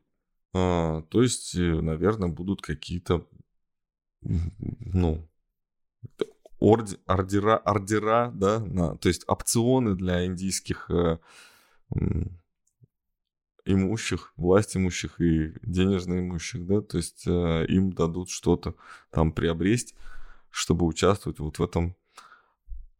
А, 0.53 1.01
то 1.03 1.21
есть, 1.21 1.55
э, 1.55 1.81
наверное, 1.81 2.29
будут 2.29 2.61
какие-то, 2.61 3.27
ну, 4.21 5.27
орди, 6.59 6.97
ордера, 7.05 7.57
ордера, 7.57 8.31
да, 8.33 8.59
на, 8.59 8.95
то 8.97 9.09
есть 9.09 9.23
опционы 9.27 9.95
для 9.95 10.25
индийских 10.25 10.89
э, 10.89 11.17
имущих, 13.65 14.33
власть 14.35 14.77
имущих 14.77 15.19
и 15.21 15.53
денежно 15.61 16.19
имущих, 16.19 16.65
да, 16.65 16.81
то 16.81 16.97
есть 16.97 17.23
э, 17.27 17.65
им 17.67 17.91
дадут 17.91 18.29
что-то 18.29 18.75
там 19.09 19.31
приобрести, 19.31 19.95
чтобы 20.49 20.85
участвовать 20.85 21.39
вот 21.39 21.59
в 21.59 21.63
этом 21.63 21.95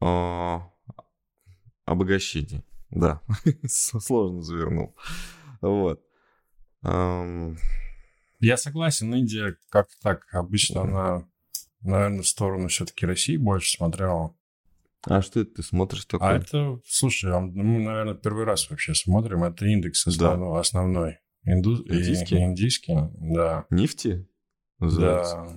э, 0.01 0.60
обогащении. 1.86 2.63
Да, 2.89 3.22
сложно 3.67 4.41
завернул. 4.41 4.95
Вот. 5.62 6.03
Я 6.83 8.57
согласен, 8.57 9.13
Индия 9.13 9.55
как 9.69 9.87
так 10.01 10.27
обычно 10.33 10.81
она, 10.81 11.27
наверное, 11.81 12.23
в 12.23 12.27
сторону 12.27 12.67
все-таки 12.67 13.05
России 13.05 13.37
больше 13.37 13.71
смотрела. 13.71 14.35
А 15.05 15.21
что 15.21 15.41
это 15.41 15.55
ты 15.55 15.63
смотришь 15.63 16.05
такое? 16.05 16.29
А 16.29 16.37
это, 16.37 16.79
слушай, 16.85 17.31
мы, 17.39 17.79
наверное, 17.79 18.15
первый 18.15 18.45
раз 18.45 18.69
вообще 18.69 18.93
смотрим. 18.93 19.43
Это 19.43 19.65
индекс 19.65 20.07
основной. 20.07 20.53
Да. 20.53 20.59
основной. 20.59 21.19
Инду... 21.45 21.75
Индийский? 21.87 22.37
Индийский, 22.37 22.95
да. 23.19 23.65
Нефти? 23.69 24.27
Да. 24.79 25.47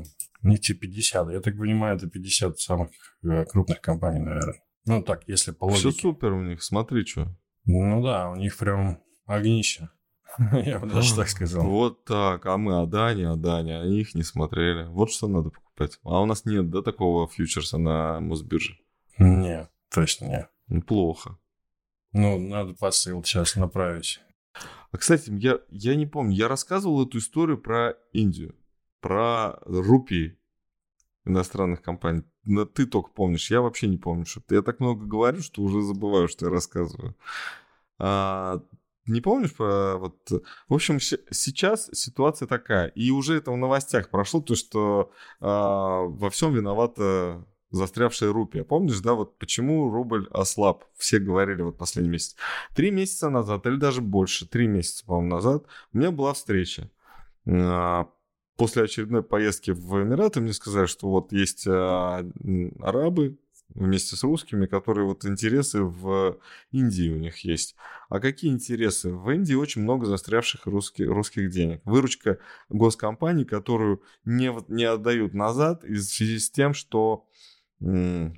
Нефти 0.43 0.73
50. 0.73 1.31
Я 1.33 1.41
так 1.41 1.57
понимаю, 1.57 1.97
это 1.97 2.09
50 2.09 2.59
самых 2.59 2.91
э, 3.23 3.45
крупных 3.45 3.81
компаний, 3.81 4.21
наверное. 4.21 4.61
Ну 4.85 5.03
так, 5.03 5.27
если 5.27 5.53
по 5.53 5.65
логике. 5.65 5.91
Все 5.91 5.93
супер 5.93 6.33
у 6.33 6.43
них, 6.43 6.63
смотри, 6.63 7.05
что. 7.05 7.37
Ну 7.65 8.03
да, 8.03 8.31
у 8.31 8.37
них 8.37 8.57
прям 8.57 9.01
огнище. 9.27 9.91
Я 10.53 10.79
бы 10.79 10.87
даже 10.87 11.15
так 11.15 11.29
сказал. 11.29 11.65
Вот 11.65 12.05
так. 12.05 12.47
А 12.47 12.57
мы 12.57 12.81
Адани, 12.81 13.23
Адани, 13.25 13.71
а 13.71 13.85
их 13.85 14.15
не 14.15 14.23
смотрели. 14.23 14.85
Вот 14.85 15.11
что 15.11 15.29
надо 15.29 15.51
покупать. 15.51 15.99
А 16.05 16.21
у 16.21 16.27
нас 16.27 16.45
нет, 16.45 16.71
да, 16.71 16.83
такого 16.83 17.27
фьючерса 17.27 17.79
на 17.79 18.21
Мосбирже? 18.21 18.79
Нет, 19.19 19.71
точно 19.91 20.27
нет. 20.27 20.51
Ну, 20.69 20.83
плохо. 20.83 21.39
Ну, 22.13 22.39
надо 22.39 22.75
посыл 22.75 23.23
сейчас 23.25 23.57
направить. 23.57 24.21
А, 24.93 24.99
кстати, 24.99 25.31
я, 25.31 25.59
я 25.71 25.95
не 25.95 26.07
помню, 26.07 26.35
я 26.35 26.49
рассказывал 26.49 27.07
эту 27.07 27.19
историю 27.19 27.59
про 27.59 27.95
Индию, 28.13 28.55
про 29.01 29.59
рупии 29.65 30.39
иностранных 31.25 31.83
компаний. 31.83 32.23
Но 32.45 32.65
ты 32.65 32.87
только 32.87 33.11
помнишь, 33.11 33.51
я 33.51 33.61
вообще 33.61 33.89
не 33.89 33.99
помню, 33.99 34.25
что 34.25 34.43
я 34.51 34.63
так 34.63 34.81
много 34.81 35.05
говорю, 35.05 35.43
что 35.43 35.63
уже 35.63 35.83
забываю, 35.83 36.29
что 36.29 36.47
я 36.47 36.53
рассказываю. 36.53 37.17
А, 37.99 38.63
не 39.07 39.21
помнишь 39.21 39.55
про 39.55 39.97
вот... 39.97 40.17
В 40.69 40.75
общем, 40.75 41.01
сейчас 41.01 41.89
ситуация 41.93 42.49
такая. 42.49 42.89
И 42.89 43.11
уже 43.11 43.37
это 43.37 43.51
в 43.53 43.57
новостях 43.57 44.11
прошло, 44.11 44.41
то, 44.41 44.55
что 44.55 45.11
э, 45.41 45.47
во 45.47 46.31
всем 46.31 46.55
виновата 46.55 47.45
застрявшая 47.71 48.33
рупия. 48.33 48.65
Помнишь, 48.65 49.01
да, 49.01 49.15
вот 49.15 49.39
почему 49.39 49.91
рубль 49.91 50.29
ослаб? 50.31 50.85
Все 50.97 51.19
говорили 51.19 51.63
вот 51.63 51.79
последний 51.79 52.11
месяц. 52.11 52.37
Три 52.75 52.91
месяца 52.91 53.31
назад, 53.31 53.67
или 53.67 53.77
даже 53.77 54.01
больше, 54.01 54.47
три 54.47 54.67
месяца, 54.67 55.05
по-моему, 55.05 55.35
назад, 55.37 55.65
у 55.93 55.99
меня 55.99 56.11
была 56.11 56.33
встреча. 56.33 56.91
Э, 57.45 58.05
после 58.57 58.85
очередной 58.85 59.23
поездки 59.23 59.71
в 59.71 60.03
Эмираты 60.03 60.41
мне 60.41 60.53
сказали, 60.53 60.87
что 60.87 61.09
вот 61.09 61.33
есть 61.33 61.67
э, 61.67 61.71
арабы, 61.71 63.39
вместе 63.75 64.17
с 64.17 64.23
русскими, 64.23 64.67
которые 64.67 65.07
вот 65.07 65.25
интересы 65.25 65.83
в 65.83 66.39
Индии 66.71 67.11
у 67.11 67.19
них 67.19 67.39
есть. 67.39 67.77
А 68.09 68.21
какие 68.21 68.51
интересы? 68.51 69.13
В 69.13 69.31
Индии 69.31 69.55
очень 69.55 69.83
много 69.83 70.07
застрявших 70.07 70.67
русских, 70.67 71.09
русских 71.09 71.51
денег. 71.51 71.81
Выручка 71.85 72.39
госкомпаний, 72.69 73.45
которую 73.45 74.03
не, 74.25 74.53
не 74.69 74.85
отдают 74.85 75.35
назад 75.35 75.83
в 75.85 76.01
связи 76.01 76.39
с 76.39 76.51
тем, 76.51 76.75
что 76.75 77.27
в 77.81 78.31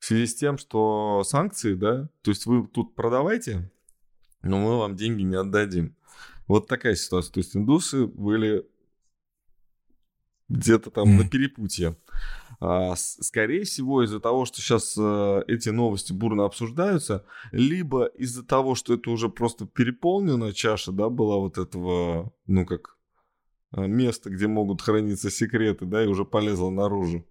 связи 0.00 0.26
с 0.26 0.34
тем, 0.34 0.58
что 0.58 1.22
санкции, 1.24 1.74
да, 1.74 2.08
то 2.22 2.30
есть 2.30 2.46
вы 2.46 2.66
тут 2.66 2.94
продавайте, 2.94 3.70
но 4.42 4.58
мы 4.58 4.78
вам 4.78 4.96
деньги 4.96 5.22
не 5.22 5.36
отдадим. 5.36 5.96
Вот 6.46 6.68
такая 6.68 6.94
ситуация. 6.94 7.32
То 7.32 7.40
есть 7.40 7.56
индусы 7.56 8.06
были 8.06 8.66
где-то 10.48 10.90
там 10.90 11.16
на 11.16 11.28
перепутье. 11.28 11.96
А, 12.58 12.94
скорее 12.96 13.64
всего, 13.64 14.02
из-за 14.02 14.20
того, 14.20 14.44
что 14.46 14.60
сейчас 14.60 14.96
э, 14.98 15.42
эти 15.46 15.68
новости 15.68 16.12
бурно 16.12 16.46
обсуждаются, 16.46 17.26
либо 17.52 18.06
из-за 18.06 18.44
того, 18.44 18.74
что 18.74 18.94
это 18.94 19.10
уже 19.10 19.28
просто 19.28 19.66
переполненная 19.66 20.52
чаша, 20.52 20.92
да, 20.92 21.10
была 21.10 21.36
вот 21.36 21.58
этого, 21.58 22.32
ну 22.46 22.64
как, 22.64 22.96
э, 23.72 23.86
места, 23.86 24.30
где 24.30 24.46
могут 24.46 24.80
храниться 24.80 25.30
секреты, 25.30 25.84
да, 25.84 26.02
и 26.02 26.06
уже 26.06 26.24
полезла 26.24 26.70
наружу. 26.70 27.26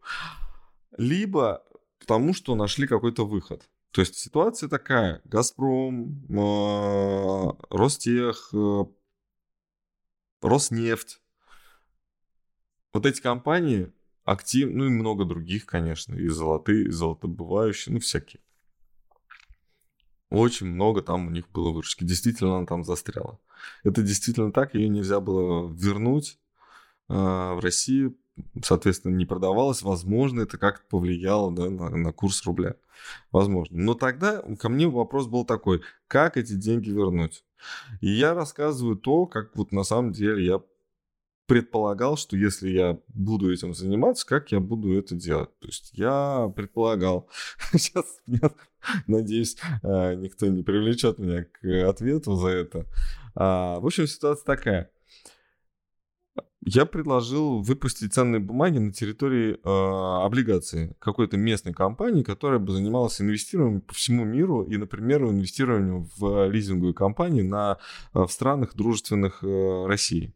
Либо 0.98 1.64
потому, 2.00 2.34
что 2.34 2.56
нашли 2.56 2.86
какой-то 2.86 3.26
выход. 3.26 3.68
То 3.92 4.02
есть 4.02 4.16
ситуация 4.16 4.70
такая. 4.70 5.22
Газпром, 5.24 6.26
э, 6.30 7.52
Ростех, 7.70 8.54
Роснефть. 10.42 11.22
Вот 12.94 13.06
эти 13.06 13.22
компании 13.22 13.92
актив, 14.26 14.70
ну 14.72 14.86
и 14.86 14.90
много 14.90 15.24
других, 15.24 15.66
конечно, 15.66 16.16
и 16.16 16.28
золотые, 16.28 16.86
и 16.86 16.92
золотобывающие, 16.92 17.94
ну 17.94 18.00
всякие. 18.00 18.42
Очень 20.32 20.68
много 20.68 21.02
там 21.02 21.28
у 21.28 21.30
них 21.30 21.50
было 21.52 21.70
выручки. 21.70 22.04
Действительно, 22.04 22.58
она 22.58 22.66
там 22.66 22.84
застряла. 22.84 23.40
Это 23.84 24.02
действительно 24.02 24.52
так, 24.52 24.74
ее 24.74 24.90
нельзя 24.90 25.20
было 25.20 25.72
вернуть 25.72 26.40
э, 27.08 27.14
в 27.14 27.60
России, 27.62 28.14
соответственно, 28.64 29.16
не 29.16 29.26
продавалась. 29.26 29.84
Возможно, 29.84 30.42
это 30.42 30.58
как-то 30.58 30.84
повлияло 30.90 31.54
да, 31.54 31.70
на, 31.70 31.90
на 31.90 32.12
курс 32.12 32.44
рубля. 32.46 32.76
Возможно. 33.32 33.78
Но 33.78 33.94
тогда 33.94 34.42
ко 34.60 34.68
мне 34.68 34.88
вопрос 34.88 35.28
был 35.28 35.46
такой, 35.46 35.84
как 36.08 36.38
эти 36.38 36.54
деньги 36.54 36.90
вернуть? 36.90 37.46
И 38.02 38.10
я 38.10 38.34
рассказываю 38.34 38.96
то, 38.96 39.28
как 39.28 39.56
вот 39.56 39.72
на 39.72 39.84
самом 39.84 40.12
деле 40.12 40.46
я 40.46 40.62
предполагал, 41.46 42.18
что 42.18 42.36
если 42.38 42.70
я 42.70 43.00
буду 43.10 43.52
этим 43.52 43.74
заниматься, 43.74 44.26
как 44.26 44.52
я 44.52 44.60
буду 44.60 44.98
это 44.98 45.16
делать. 45.16 45.50
То 45.60 45.68
есть 45.68 45.92
я 45.94 46.52
предполагал, 46.56 47.30
сейчас, 47.74 48.06
надеюсь, 49.08 49.58
а, 49.84 50.16
никто 50.16 50.48
не 50.48 50.64
привлечет 50.64 51.20
меня 51.20 51.46
к 51.46 51.90
ответу 51.90 52.36
за 52.36 52.48
это. 52.48 52.86
А, 53.36 53.80
в 53.80 53.86
общем, 53.86 54.08
ситуация 54.08 54.46
такая. 54.46 54.92
Я 56.68 56.88
предложил 56.88 57.62
выпустить 57.62 58.16
ценные 58.16 58.40
бумаги 58.40 58.80
на 58.80 58.92
территории 58.92 59.54
э, 59.54 60.26
облигации 60.26 60.96
какой-то 60.98 61.38
местной 61.38 61.74
компании, 61.74 62.24
которая 62.24 62.58
бы 62.58 62.74
занималась 62.74 63.22
инвестированием 63.22 63.82
по 63.82 63.94
всему 63.94 64.26
миру 64.26 64.64
и, 64.64 64.76
например, 64.78 65.26
инвестированием 65.26 66.10
в 66.18 66.50
лизинговые 66.50 66.96
компании 66.96 67.44
на, 67.44 67.78
в 68.14 68.28
странах, 68.30 68.74
дружественных 68.74 69.44
э, 69.44 69.86
России. 69.86 70.34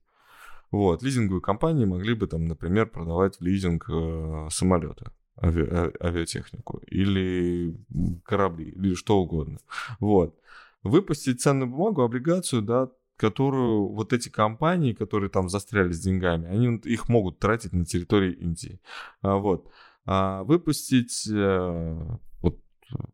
Вот, 0.71 1.01
лизинговые 1.01 1.41
компании 1.41 1.85
могли 1.85 2.13
бы 2.13 2.27
там, 2.27 2.45
например, 2.45 2.89
продавать 2.89 3.37
в 3.37 3.41
лизинг 3.41 3.89
э, 3.89 4.47
самолеты, 4.51 5.05
ави, 5.41 5.63
а, 5.63 5.91
авиатехнику 5.99 6.81
или 6.87 7.75
корабли, 8.23 8.69
или 8.69 8.93
что 8.93 9.19
угодно. 9.19 9.59
Вот. 9.99 10.37
Выпустить 10.83 11.41
ценную 11.41 11.69
бумагу, 11.69 12.03
облигацию, 12.03 12.61
да, 12.61 12.89
которую 13.17 13.89
вот 13.89 14.13
эти 14.13 14.29
компании, 14.29 14.93
которые 14.93 15.29
там 15.29 15.49
застряли 15.49 15.91
с 15.91 15.99
деньгами, 15.99 16.47
они 16.47 16.77
их 16.85 17.09
могут 17.09 17.39
тратить 17.39 17.73
на 17.73 17.85
территории 17.85 18.33
Индии. 18.33 18.79
А, 19.21 19.35
вот. 19.37 19.69
А 20.05 20.43
выпустить 20.43 21.27
э, 21.29 22.17
вот 22.41 22.59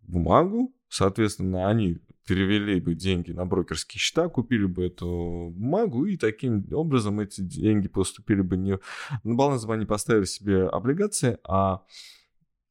бумагу, 0.03 0.73
соответственно, 0.89 1.67
они 1.67 1.99
перевели 2.25 2.79
бы 2.79 2.95
деньги 2.95 3.31
на 3.31 3.45
брокерские 3.45 3.99
счета, 3.99 4.27
купили 4.29 4.65
бы 4.65 4.85
эту 4.85 5.53
бумагу, 5.55 6.05
и 6.05 6.17
таким 6.17 6.65
образом 6.71 7.19
эти 7.19 7.41
деньги 7.41 7.87
поступили 7.87 8.41
бы 8.41 8.57
не... 8.57 8.79
На 9.23 9.35
баланс 9.35 9.65
бы 9.65 9.73
они 9.73 9.85
поставили 9.85 10.25
себе 10.25 10.67
облигации, 10.67 11.37
а 11.43 11.83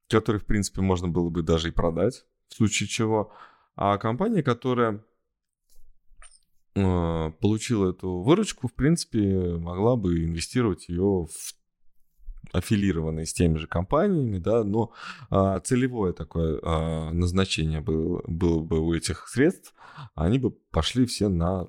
которые, 0.09 0.41
в 0.41 0.47
принципе, 0.47 0.81
можно 0.81 1.09
было 1.09 1.31
бы 1.31 1.43
даже 1.43 1.69
и 1.69 1.73
продать, 1.73 2.25
в 2.49 2.55
случае 2.55 2.89
чего. 2.89 3.33
А 3.77 3.99
компания, 3.99 4.43
которая 4.43 5.05
э, 6.75 7.33
получила 7.41 7.91
эту 7.91 8.23
выручку, 8.23 8.69
в 8.69 8.75
принципе, 8.75 9.57
могла 9.57 9.97
бы 9.97 10.25
инвестировать 10.25 10.89
ее 10.89 11.27
в 11.27 11.55
аффилированные 12.53 13.27
с 13.27 13.33
теми 13.33 13.59
же 13.59 13.67
компаниями, 13.67 14.39
да, 14.39 14.65
но 14.65 14.93
а, 15.31 15.61
целевое 15.61 16.13
такое 16.13 16.61
а, 16.63 17.11
назначение 17.11 17.81
было, 17.81 18.23
было 18.27 18.61
бы 18.61 18.81
у 18.81 18.95
этих 18.95 19.29
средств, 19.29 19.75
они 20.15 20.39
бы 20.39 20.51
пошли 20.51 21.07
все 21.07 21.29
на 21.29 21.69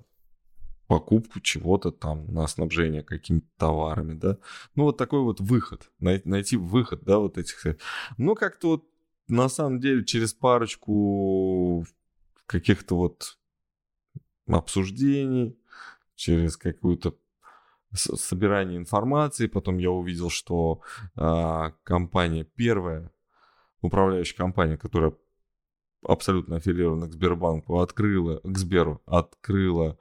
покупку 0.88 1.40
чего-то 1.40 1.92
там, 1.92 2.32
на 2.34 2.48
снабжение 2.48 3.04
какими-то 3.04 3.48
товарами, 3.58 4.14
да. 4.14 4.38
Ну, 4.76 4.84
вот 4.84 4.98
такой 4.98 5.22
вот 5.22 5.40
выход, 5.40 5.90
найти 6.00 6.58
выход, 6.58 7.04
да, 7.04 7.20
вот 7.20 7.38
этих 7.38 7.60
средств. 7.60 7.86
Но 8.18 8.36
как-то 8.36 8.70
вот 8.70 8.86
на 9.28 9.50
самом 9.50 9.80
деле 9.80 10.06
через 10.06 10.34
парочку 10.34 11.86
каких-то 12.46 12.96
вот 12.96 13.38
обсуждений, 14.48 15.58
через 16.16 16.58
какую-то 16.58 17.18
собирание 17.96 18.78
информации. 18.78 19.48
Потом 19.48 19.78
я 19.78 19.92
увидел, 19.92 20.30
что 20.30 20.82
э, 21.16 21.72
компания 21.84 22.44
первая, 22.44 23.12
управляющая 23.82 24.38
компания, 24.38 24.78
которая 24.78 25.14
абсолютно 26.04 26.58
аффилирована 26.58 27.08
к 27.08 27.14
Сбербанку, 27.14 27.80
открыла, 27.80 28.40
к 28.44 28.58
Сберу, 28.58 29.02
открыла 29.06 29.98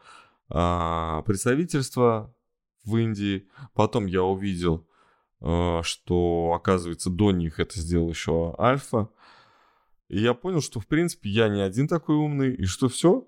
э, 0.50 1.22
представительство 1.26 2.34
в 2.84 2.96
Индии. 2.96 3.48
Потом 3.74 4.06
я 4.06 4.22
увидел, 4.22 4.86
э, 5.40 5.80
что, 5.82 6.52
оказывается, 6.54 7.10
до 7.10 7.32
них 7.32 7.58
это 7.58 7.78
сделал 7.78 8.10
еще 8.10 8.54
Альфа. 8.58 9.08
И 10.08 10.20
я 10.20 10.34
понял, 10.34 10.60
что, 10.60 10.80
в 10.80 10.86
принципе, 10.86 11.30
я 11.30 11.48
не 11.48 11.60
один 11.60 11.88
такой 11.88 12.16
умный, 12.16 12.54
и 12.54 12.66
что 12.66 12.88
все, 12.88 13.26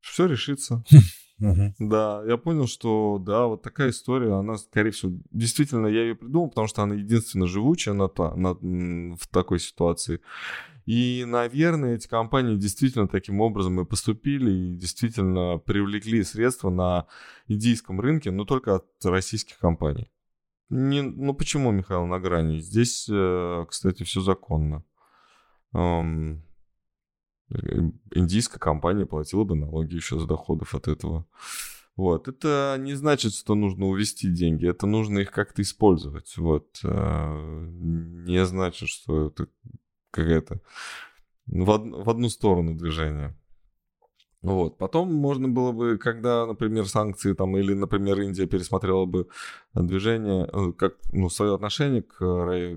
все 0.00 0.26
решится. 0.26 0.84
Угу. 1.40 1.74
Да, 1.78 2.22
я 2.26 2.36
понял, 2.36 2.66
что 2.66 3.18
да, 3.20 3.46
вот 3.46 3.62
такая 3.62 3.90
история, 3.90 4.34
она, 4.34 4.58
скорее 4.58 4.90
всего, 4.90 5.12
действительно, 5.30 5.86
я 5.86 6.02
ее 6.02 6.14
придумал, 6.16 6.48
потому 6.48 6.66
что 6.66 6.82
она 6.82 6.96
единственно 6.96 7.46
живучая 7.46 7.94
на, 7.94 8.08
та, 8.08 8.34
на, 8.34 8.54
в 8.54 9.26
такой 9.30 9.60
ситуации. 9.60 10.20
И, 10.84 11.24
наверное, 11.26 11.96
эти 11.96 12.08
компании 12.08 12.56
действительно 12.56 13.08
таким 13.08 13.40
образом 13.40 13.80
и 13.80 13.84
поступили, 13.84 14.50
и 14.50 14.76
действительно 14.76 15.58
привлекли 15.58 16.24
средства 16.24 16.70
на 16.70 17.06
индийском 17.46 18.00
рынке, 18.00 18.30
но 18.30 18.44
только 18.44 18.76
от 18.76 18.86
российских 19.04 19.58
компаний. 19.58 20.10
Не, 20.70 21.02
ну 21.02 21.34
почему, 21.34 21.70
Михаил, 21.70 22.06
на 22.06 22.18
грани? 22.18 22.58
Здесь, 22.58 23.06
э, 23.10 23.66
кстати, 23.68 24.02
все 24.02 24.20
законно 24.20 24.84
индийская 28.10 28.58
компания 28.58 29.06
платила 29.06 29.44
бы 29.44 29.54
налоги 29.54 29.94
еще 29.94 30.18
с 30.18 30.26
доходов 30.26 30.74
от 30.74 30.88
этого. 30.88 31.26
Вот. 31.96 32.28
Это 32.28 32.76
не 32.78 32.94
значит, 32.94 33.34
что 33.34 33.54
нужно 33.56 33.86
увести 33.86 34.30
деньги, 34.30 34.68
это 34.68 34.86
нужно 34.86 35.18
их 35.18 35.32
как-то 35.32 35.62
использовать. 35.62 36.36
Вот. 36.36 36.78
Э, 36.84 37.66
не 37.70 38.44
значит, 38.46 38.88
что 38.88 39.26
это 39.26 39.48
какая-то 40.12 40.60
од... 41.50 41.82
в 41.82 42.08
одну 42.08 42.28
сторону 42.28 42.76
движение. 42.76 43.36
Вот. 44.42 44.78
Потом 44.78 45.12
можно 45.12 45.48
было 45.48 45.72
бы, 45.72 45.98
когда, 45.98 46.46
например, 46.46 46.86
санкции 46.86 47.32
там, 47.32 47.56
или, 47.56 47.74
например, 47.74 48.20
Индия 48.20 48.46
пересмотрела 48.46 49.04
бы 49.04 49.26
движение, 49.74 50.48
э, 50.52 50.72
как, 50.74 50.94
ну, 51.10 51.28
свое 51.28 51.56
отношение 51.56 52.02
к 52.02 52.20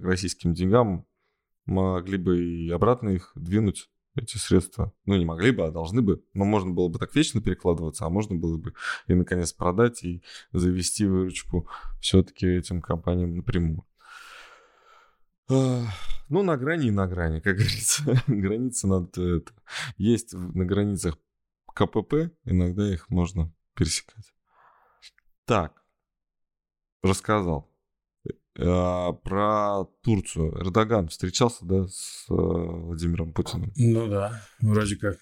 российским 0.03 0.55
деньгам, 0.55 1.05
могли 1.65 2.17
бы 2.17 2.43
и 2.43 2.71
обратно 2.71 3.09
их 3.09 3.33
двинуть 3.35 3.91
эти 4.15 4.37
средства. 4.37 4.93
Ну, 5.05 5.15
не 5.15 5.25
могли 5.25 5.51
бы, 5.51 5.65
а 5.65 5.71
должны 5.71 6.01
бы. 6.01 6.23
Но 6.33 6.45
можно 6.45 6.71
было 6.71 6.89
бы 6.89 6.99
так 6.99 7.15
вечно 7.15 7.41
перекладываться, 7.41 8.05
а 8.05 8.09
можно 8.09 8.35
было 8.35 8.57
бы 8.57 8.73
и, 9.07 9.13
наконец, 9.13 9.53
продать 9.53 10.03
и 10.03 10.21
завести 10.51 11.05
выручку 11.05 11.67
все-таки 11.99 12.47
этим 12.47 12.81
компаниям 12.81 13.35
напрямую. 13.35 13.85
Ну, 15.47 16.43
на 16.43 16.55
грани 16.57 16.87
и 16.87 16.91
на 16.91 17.07
грани, 17.07 17.39
как 17.39 17.55
говорится. 17.57 18.03
Границы 18.27 18.87
надо... 18.87 19.37
Это, 19.37 19.51
есть 19.97 20.33
на 20.33 20.65
границах 20.65 21.17
КПП, 21.73 22.31
иногда 22.45 22.91
их 22.91 23.09
можно 23.09 23.53
пересекать. 23.75 24.33
Так, 25.45 25.83
рассказал. 27.01 27.70
А, 28.59 29.13
про 29.13 29.85
Турцию. 30.03 30.57
Эрдоган 30.59 31.07
встречался, 31.07 31.65
да, 31.65 31.87
с 31.87 32.25
э, 32.29 32.33
Владимиром 32.33 33.33
Путиным? 33.33 33.71
Ну 33.75 34.07
да, 34.07 34.41
вроде 34.59 34.97
как. 34.97 35.17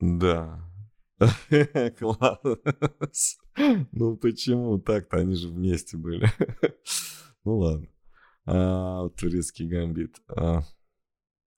Да. 0.00 0.62
Класс. 1.98 3.38
Ну 3.92 4.16
почему 4.16 4.78
так-то? 4.78 5.18
Они 5.18 5.34
же 5.34 5.48
вместе 5.48 5.96
были. 5.96 6.30
Ну 7.44 7.58
ладно. 7.58 7.86
А, 8.44 9.08
турецкий 9.10 9.68
гамбит. 9.68 10.20
А, 10.28 10.62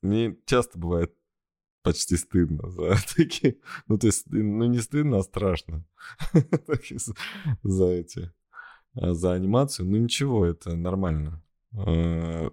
мне 0.02 0.36
часто 0.44 0.78
бывает 0.78 1.14
почти 1.82 2.18
стыдно 2.18 2.68
за 2.70 2.96
такие... 3.16 3.56
Ну, 3.86 3.96
то 3.96 4.08
есть, 4.08 4.26
ну, 4.26 4.66
не 4.66 4.80
стыдно, 4.80 5.16
а 5.16 5.22
страшно. 5.22 5.86
за 7.62 7.86
эти 7.86 8.30
за 9.00 9.32
анимацию. 9.32 9.88
Ну 9.88 9.96
ничего, 9.96 10.44
это 10.46 10.76
нормально. 10.76 11.42
А, 11.76 12.50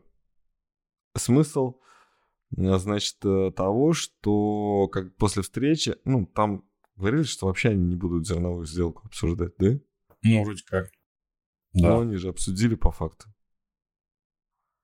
смысл, 1.16 1.80
э, 2.58 2.78
значит, 2.78 3.18
э, 3.24 3.52
того, 3.56 3.94
что 3.94 4.88
как 4.90 5.16
после 5.16 5.44
встречи, 5.44 5.96
ну, 6.06 6.26
там 6.26 6.64
говорили, 6.96 7.24
что 7.24 7.48
вообще 7.48 7.70
они 7.70 7.88
не 7.88 7.96
будут 7.96 8.28
зерновую 8.28 8.66
сделку 8.66 9.04
обсуждать, 9.06 9.54
да? 9.58 9.80
Ну, 10.24 10.44
вроде 10.44 10.64
как. 10.66 10.92
Да. 11.74 11.90
Но 11.90 12.00
они 12.02 12.16
же 12.16 12.30
обсудили 12.30 12.76
по 12.76 12.92
факту. 12.92 13.28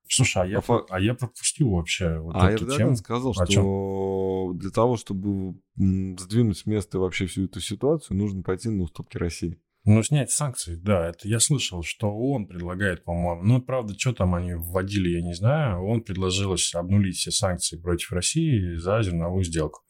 Слушай, 0.08 0.43
а 0.43 0.45
я, 0.45 0.62
по... 0.62 0.86
а 0.89 1.00
я 1.00 1.13
пропустил 1.13 1.69
вообще 1.71 2.19
вот 2.19 2.36
а 2.36 2.52
эту 2.52 2.65
тему. 2.76 2.97
сказал, 2.97 3.34
что 3.34 3.45
чем? 3.45 4.58
для 4.58 4.69
того, 4.69 4.97
чтобы 4.97 5.58
сдвинуть 5.76 6.58
с 6.58 6.65
места 6.65 7.00
вообще 7.00 7.28
всю 7.28 7.45
эту 7.45 7.62
ситуацию, 7.62 8.17
нужно 8.17 8.43
пойти 8.43 8.67
на 8.67 8.84
уступки 8.84 9.17
России. 9.17 9.58
Ну, 9.84 10.04
снять 10.04 10.30
санкции, 10.30 10.76
да, 10.76 11.10
это 11.10 11.28
я 11.28 11.39
слышал, 11.39 11.82
что 11.82 12.15
он 12.15 12.46
предлагает, 12.46 13.04
по-моему. 13.04 13.41
Ну, 13.44 13.62
правда, 13.62 13.98
что 13.98 14.13
там 14.13 14.36
они 14.36 14.54
вводили, 14.54 15.10
я 15.10 15.22
не 15.24 15.34
знаю. 15.34 15.84
Он 15.84 16.02
предложил 16.02 16.56
обнулить 16.76 17.15
все 17.15 17.32
санкции 17.32 17.80
против 17.80 18.12
России 18.12 18.76
за 18.76 19.02
зерновую 19.02 19.44
сделку. 19.44 19.82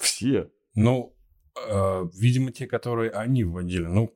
Все? 0.00 0.50
Ну, 0.74 1.16
э, 1.68 2.04
видимо, 2.18 2.50
те, 2.50 2.66
которые 2.66 3.12
они 3.12 3.44
вводили. 3.44 3.86
Ну, 3.86 4.12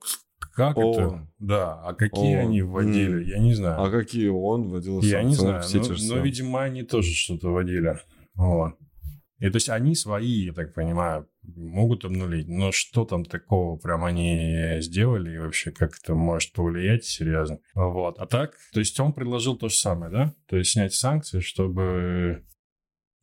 как 0.53 0.77
О. 0.77 0.91
это? 0.91 1.27
Да, 1.39 1.81
а 1.81 1.93
какие 1.93 2.35
О. 2.35 2.41
они 2.41 2.61
вводили, 2.61 3.23
я 3.23 3.39
не 3.39 3.53
знаю. 3.53 3.81
А 3.81 3.89
какие 3.89 4.27
он 4.27 4.67
вводил 4.67 5.01
санкции? 5.01 5.11
Я 5.11 5.23
не 5.23 5.35
знаю, 5.35 5.63
но, 5.73 6.15
но, 6.15 6.21
видимо, 6.21 6.61
они 6.61 6.83
тоже 6.83 7.13
что-то 7.13 7.49
вводили. 7.49 7.99
Вот. 8.35 8.73
И 9.39 9.49
то 9.49 9.55
есть 9.55 9.69
они 9.69 9.95
свои, 9.95 10.45
я 10.45 10.53
так 10.53 10.73
понимаю, 10.73 11.27
могут 11.43 12.05
обнулить. 12.05 12.47
Но 12.47 12.71
что 12.71 13.05
там 13.05 13.25
такого 13.25 13.77
прям 13.77 14.03
они 14.03 14.77
сделали 14.79 15.35
и 15.35 15.39
вообще 15.39 15.71
как 15.71 15.97
это 16.01 16.15
может 16.15 16.53
повлиять 16.53 17.05
серьезно? 17.05 17.59
Вот. 17.73 18.17
А 18.19 18.25
так, 18.25 18.55
то 18.73 18.79
есть 18.79 18.99
он 18.99 19.13
предложил 19.13 19.55
то 19.55 19.69
же 19.69 19.75
самое, 19.75 20.11
да? 20.11 20.33
То 20.47 20.57
есть 20.57 20.71
снять 20.71 20.93
санкции, 20.93 21.39
чтобы... 21.39 22.45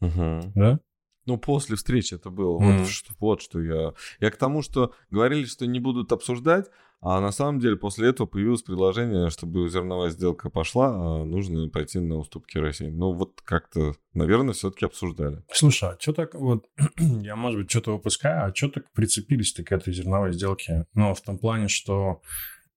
Угу. 0.00 0.52
Да? 0.54 0.80
Ну, 1.26 1.38
после 1.38 1.76
встречи 1.76 2.14
это 2.14 2.30
было. 2.30 2.58
Mm. 2.60 2.78
Вот, 2.78 2.88
вот 3.18 3.42
что 3.42 3.60
я... 3.60 3.92
Я 4.20 4.30
к 4.30 4.36
тому, 4.36 4.62
что 4.62 4.94
говорили, 5.10 5.44
что 5.44 5.66
не 5.66 5.78
будут 5.78 6.12
обсуждать, 6.12 6.66
а 7.02 7.20
на 7.20 7.32
самом 7.32 7.60
деле 7.60 7.76
после 7.76 8.08
этого 8.08 8.26
появилось 8.26 8.62
предложение, 8.62 9.30
чтобы 9.30 9.68
зерновая 9.68 10.10
сделка 10.10 10.50
пошла, 10.50 10.88
а 10.88 11.24
нужно 11.24 11.68
пойти 11.68 11.98
на 11.98 12.16
уступки 12.16 12.58
России. 12.58 12.88
Ну 12.88 13.12
вот 13.12 13.40
как-то, 13.42 13.94
наверное, 14.12 14.52
все-таки 14.52 14.84
обсуждали. 14.84 15.42
Слушай, 15.52 15.90
а 15.90 15.96
что 15.98 16.12
так 16.12 16.34
вот, 16.34 16.66
я, 16.98 17.36
может 17.36 17.60
быть, 17.60 17.70
что-то 17.70 17.92
выпускаю, 17.92 18.44
а 18.44 18.54
что 18.54 18.68
так 18.68 18.92
прицепились-то 18.92 19.64
к 19.64 19.72
этой 19.72 19.94
зерновой 19.94 20.32
сделке? 20.32 20.86
Ну, 20.94 21.14
в 21.14 21.20
том 21.22 21.38
плане, 21.38 21.68
что 21.68 22.20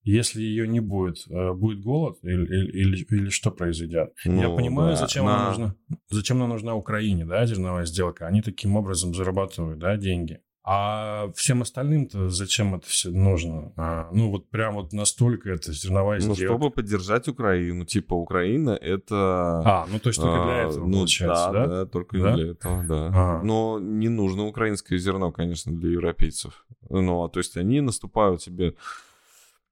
если 0.04 0.42
ее 0.42 0.68
не 0.68 0.80
будет, 0.80 1.26
э, 1.30 1.54
будет 1.54 1.82
голод 1.82 2.18
или, 2.24 2.46
или, 2.72 3.06
или 3.10 3.30
что 3.30 3.52
произойдет? 3.52 4.14
Ну, 4.26 4.42
Я 4.42 4.50
понимаю, 4.50 4.92
да, 4.92 4.96
зачем, 4.98 5.26
на... 5.26 5.36
она 5.36 5.48
нужна, 5.50 5.76
зачем 6.10 6.38
она 6.38 6.48
нужна 6.48 6.76
Украине, 6.76 7.26
да, 7.26 7.46
зерновая 7.46 7.86
сделка. 7.86 8.28
Они 8.28 8.42
таким 8.42 8.76
образом 8.76 9.14
зарабатывают, 9.14 9.80
да, 9.80 9.96
деньги. 9.98 10.42
А 10.66 11.30
всем 11.36 11.62
остальным-то 11.62 12.30
зачем 12.30 12.74
это 12.76 12.88
все 12.88 13.10
нужно? 13.10 13.74
А, 13.76 14.08
ну, 14.14 14.32
вот 14.32 14.50
прям 14.50 14.76
вот 14.76 14.94
настолько 14.94 15.50
это 15.50 15.74
зерновая 15.74 16.22
сделка. 16.22 16.42
Ну, 16.42 16.48
чтобы 16.48 16.72
поддержать 16.72 17.28
Украину. 17.28 17.84
Типа, 17.84 18.14
Украина 18.14 18.70
это... 18.70 19.62
А, 19.66 19.88
ну, 19.92 20.00
то 20.00 20.08
есть 20.08 20.22
только 20.22 20.44
для 20.46 20.54
а, 20.54 20.70
этого, 20.70 20.86
ну, 20.86 20.98
получается, 21.00 21.50
да? 21.52 21.68
Да, 21.68 21.68
да 21.68 21.86
только 21.86 22.18
да? 22.18 22.36
для 22.36 22.52
этого, 22.52 22.84
да. 22.84 23.12
А. 23.14 23.44
Но 23.44 23.78
не 23.80 24.08
нужно 24.08 24.46
украинское 24.46 24.98
зерно, 24.98 25.34
конечно, 25.34 25.74
для 25.74 25.92
европейцев. 25.92 26.66
Ну, 26.90 27.26
а 27.26 27.30
то 27.30 27.40
есть 27.40 27.58
они 27.58 27.82
наступают 27.82 28.42
себе 28.42 28.76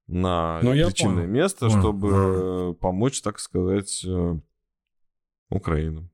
на 0.07 0.59
ну, 0.61 0.71
причинное 0.71 1.25
место, 1.25 1.67
понял. 1.67 1.79
чтобы 1.79 2.09
а. 2.11 2.73
помочь, 2.73 3.21
так 3.21 3.39
сказать, 3.39 4.03
э, 4.05 4.39
Украину. 5.49 6.10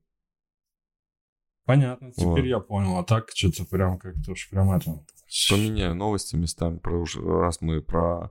Понятно, 1.68 2.10
теперь 2.12 2.28
вот. 2.28 2.38
я 2.46 2.60
понял. 2.60 2.96
А 2.96 3.04
так 3.04 3.30
что-то 3.34 3.66
прям 3.66 3.98
как-то 3.98 4.32
уж 4.32 4.48
прям 4.48 4.72
это... 4.72 5.04
Поменяю 5.50 5.94
новости 5.94 6.34
местами, 6.34 6.78
про, 6.78 7.04
раз 7.16 7.60
мы 7.60 7.82
про 7.82 8.30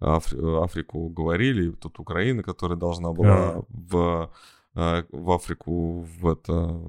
Афри, 0.00 0.38
Африку 0.64 1.10
говорили, 1.10 1.70
тут 1.72 2.00
Украина, 2.00 2.42
которая 2.42 2.78
должна 2.78 3.12
была 3.12 3.28
yeah. 3.28 3.64
в, 3.68 4.32
э, 4.74 5.04
в 5.12 5.30
Африку 5.30 6.00
в 6.00 6.28
это 6.28 6.80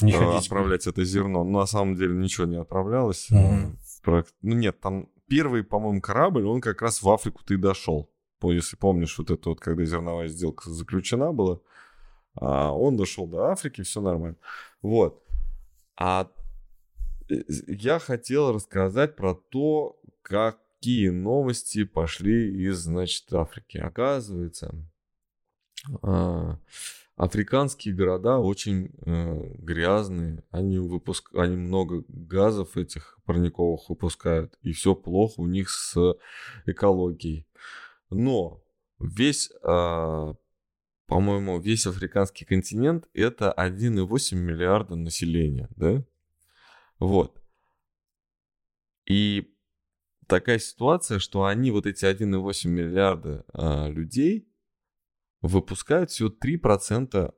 не 0.00 0.12
э, 0.12 0.38
отправлять 0.38 0.86
это 0.86 1.04
зерно. 1.04 1.44
Но 1.44 1.60
на 1.60 1.66
самом 1.66 1.96
деле 1.96 2.14
ничего 2.14 2.46
не 2.46 2.56
отправлялось. 2.56 3.28
Про, 4.02 4.24
ну 4.40 4.54
нет, 4.54 4.80
там 4.80 5.10
первый, 5.28 5.64
по-моему, 5.64 6.00
корабль, 6.00 6.46
он 6.46 6.62
как 6.62 6.80
раз 6.80 7.02
в 7.02 7.10
Африку-то 7.10 7.52
и 7.52 7.58
дошел. 7.58 8.10
Если 8.42 8.76
помнишь, 8.76 9.18
вот 9.18 9.30
это 9.30 9.50
вот, 9.50 9.60
когда 9.60 9.84
зерновая 9.84 10.28
сделка 10.28 10.70
заключена 10.70 11.30
была, 11.34 11.60
а 12.34 12.72
он 12.72 12.96
дошел 12.96 13.26
до 13.26 13.50
Африки, 13.50 13.82
все 13.82 14.00
нормально. 14.00 14.36
Вот. 14.80 15.22
А 15.96 16.30
я 17.28 17.98
хотел 17.98 18.52
рассказать 18.52 19.16
про 19.16 19.34
то, 19.34 19.98
какие 20.22 21.08
новости 21.08 21.84
пошли 21.84 22.66
из, 22.66 22.78
значит, 22.78 23.32
Африки. 23.32 23.78
Оказывается, 23.78 24.74
а, 26.02 26.58
африканские 27.16 27.94
города 27.94 28.38
очень 28.38 28.90
э, 29.04 29.54
грязные, 29.58 30.42
они, 30.50 30.78
выпуск... 30.78 31.30
они 31.34 31.56
много 31.56 32.04
газов 32.08 32.76
этих 32.76 33.18
парниковых 33.24 33.88
выпускают, 33.88 34.58
и 34.62 34.72
все 34.72 34.94
плохо 34.94 35.34
у 35.40 35.46
них 35.46 35.70
с 35.70 36.16
экологией. 36.66 37.46
Но 38.10 38.62
весь 38.98 39.50
э, 39.62 40.34
по-моему, 41.12 41.60
весь 41.60 41.86
африканский 41.86 42.46
континент 42.46 43.06
это 43.12 43.52
1,8 43.54 44.34
миллиарда 44.34 44.96
населения, 44.96 45.68
да? 45.76 46.02
Вот. 46.98 47.38
И 49.04 49.54
такая 50.26 50.58
ситуация, 50.58 51.18
что 51.18 51.44
они, 51.44 51.70
вот 51.70 51.84
эти 51.84 52.06
1,8 52.06 52.66
миллиарда 52.66 53.44
а, 53.52 53.88
людей, 53.88 54.48
выпускают 55.42 56.10
всего 56.10 56.30
3% 56.30 57.34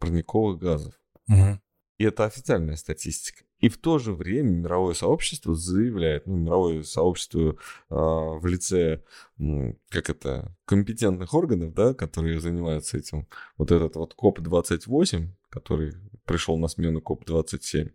парниковых 0.00 0.58
газов. 0.58 1.00
Угу. 1.28 1.60
И 2.02 2.04
это 2.04 2.24
официальная 2.24 2.74
статистика. 2.74 3.44
И 3.60 3.68
в 3.68 3.78
то 3.78 4.00
же 4.00 4.12
время 4.12 4.50
мировое 4.50 4.92
сообщество 4.92 5.54
заявляет, 5.54 6.26
ну, 6.26 6.34
мировое 6.34 6.82
сообщество 6.82 7.50
э, 7.50 7.54
в 7.90 8.44
лице, 8.44 9.04
ну, 9.36 9.78
как 9.88 10.10
это, 10.10 10.52
компетентных 10.64 11.32
органов, 11.32 11.72
да, 11.74 11.94
которые 11.94 12.40
занимаются 12.40 12.98
этим, 12.98 13.28
вот 13.56 13.70
этот 13.70 13.94
вот 13.94 14.14
КОП-28, 14.14 15.28
который 15.48 15.94
пришел 16.24 16.58
на 16.58 16.66
смену 16.66 17.00
КОП-27, 17.00 17.92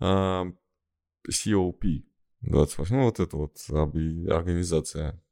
э, 0.00 0.52
COP 1.28 2.04
28, 2.40 2.96
ну, 2.96 3.04
вот 3.04 3.20
эта 3.20 3.36
вот 3.36 3.58
организация, 3.68 5.22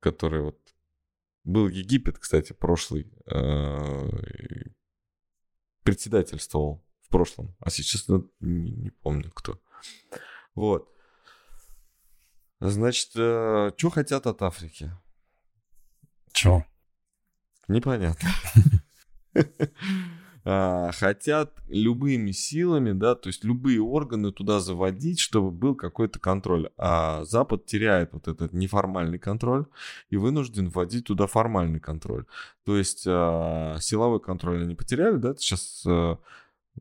которая 0.00 0.42
вот 0.42 0.58
был 1.44 1.68
Египет, 1.68 2.18
кстати, 2.18 2.54
прошлый, 2.54 3.06
э, 3.26 4.08
председательствовал 5.84 6.82
прошлом, 7.10 7.54
а 7.60 7.70
сейчас 7.70 8.08
ну, 8.08 8.30
не, 8.40 8.72
не 8.72 8.90
помню 8.90 9.30
кто. 9.34 9.58
Вот. 10.54 10.88
Значит, 12.60 13.10
э, 13.16 13.72
что 13.76 13.90
хотят 13.90 14.26
от 14.26 14.42
Африки? 14.42 14.92
Чё? 16.32 16.64
Непонятно. 17.68 18.28
А, 20.42 20.90
хотят 20.92 21.52
любыми 21.68 22.30
силами, 22.30 22.92
да, 22.92 23.14
то 23.14 23.28
есть 23.28 23.44
любые 23.44 23.82
органы 23.82 24.32
туда 24.32 24.58
заводить, 24.58 25.20
чтобы 25.20 25.50
был 25.50 25.74
какой-то 25.74 26.18
контроль. 26.18 26.70
А 26.78 27.24
Запад 27.24 27.66
теряет 27.66 28.14
вот 28.14 28.26
этот 28.26 28.54
неформальный 28.54 29.18
контроль 29.18 29.66
и 30.08 30.16
вынужден 30.16 30.70
вводить 30.70 31.04
туда 31.04 31.26
формальный 31.26 31.78
контроль. 31.78 32.24
То 32.64 32.78
есть 32.78 33.04
а, 33.06 33.76
силовой 33.80 34.18
контроль 34.18 34.62
они 34.62 34.74
потеряли, 34.74 35.18
да, 35.18 35.34
сейчас 35.36 35.84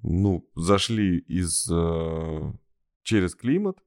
ну, 0.01 0.47
зашли 0.55 1.19
из, 1.19 1.67
э, 1.71 2.53
через 3.03 3.35
климат, 3.35 3.77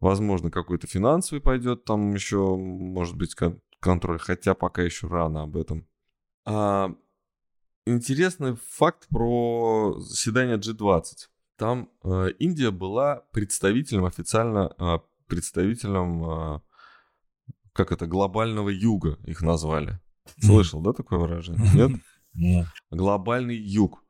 возможно, 0.00 0.50
какой-то 0.50 0.86
финансовый 0.86 1.40
пойдет, 1.40 1.84
там 1.84 2.14
еще, 2.14 2.56
может 2.56 3.16
быть, 3.16 3.34
контроль, 3.80 4.18
хотя 4.18 4.54
пока 4.54 4.82
еще 4.82 5.06
рано 5.06 5.42
об 5.42 5.56
этом. 5.56 5.86
А, 6.46 6.94
интересный 7.86 8.56
факт 8.56 9.06
про 9.08 9.96
заседание 9.98 10.56
G20. 10.56 11.04
Там 11.56 11.90
э, 12.02 12.30
Индия 12.38 12.70
была 12.70 13.22
представителем 13.30 14.04
официально, 14.04 14.74
э, 14.78 14.98
представителем, 15.28 16.24
э, 16.24 16.60
как 17.72 17.92
это, 17.92 18.06
глобального 18.06 18.70
юга 18.70 19.18
их 19.24 19.40
назвали. 19.42 20.00
Слышал, 20.40 20.80
да, 20.80 20.92
такое 20.92 21.18
выражение? 21.18 22.00
Нет. 22.34 22.66
Глобальный 22.90 23.56
юг. 23.56 24.03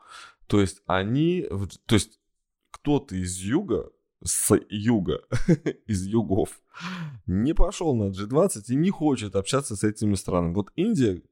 То 0.46 0.60
есть 0.60 0.82
они, 0.86 1.46
то 1.86 1.94
есть 1.94 2.20
кто-то 2.70 3.16
из 3.16 3.36
юга, 3.38 3.90
с 4.22 4.54
юга, 4.68 5.22
из 5.86 6.06
югов, 6.06 6.60
не 7.26 7.54
пошел 7.54 7.94
на 7.94 8.10
G20 8.10 8.64
и 8.68 8.74
не 8.74 8.90
хочет 8.90 9.36
общаться 9.36 9.76
с 9.76 9.84
этими 9.84 10.14
странами. 10.14 10.54
Вот 10.54 10.70
Индия 10.76 11.22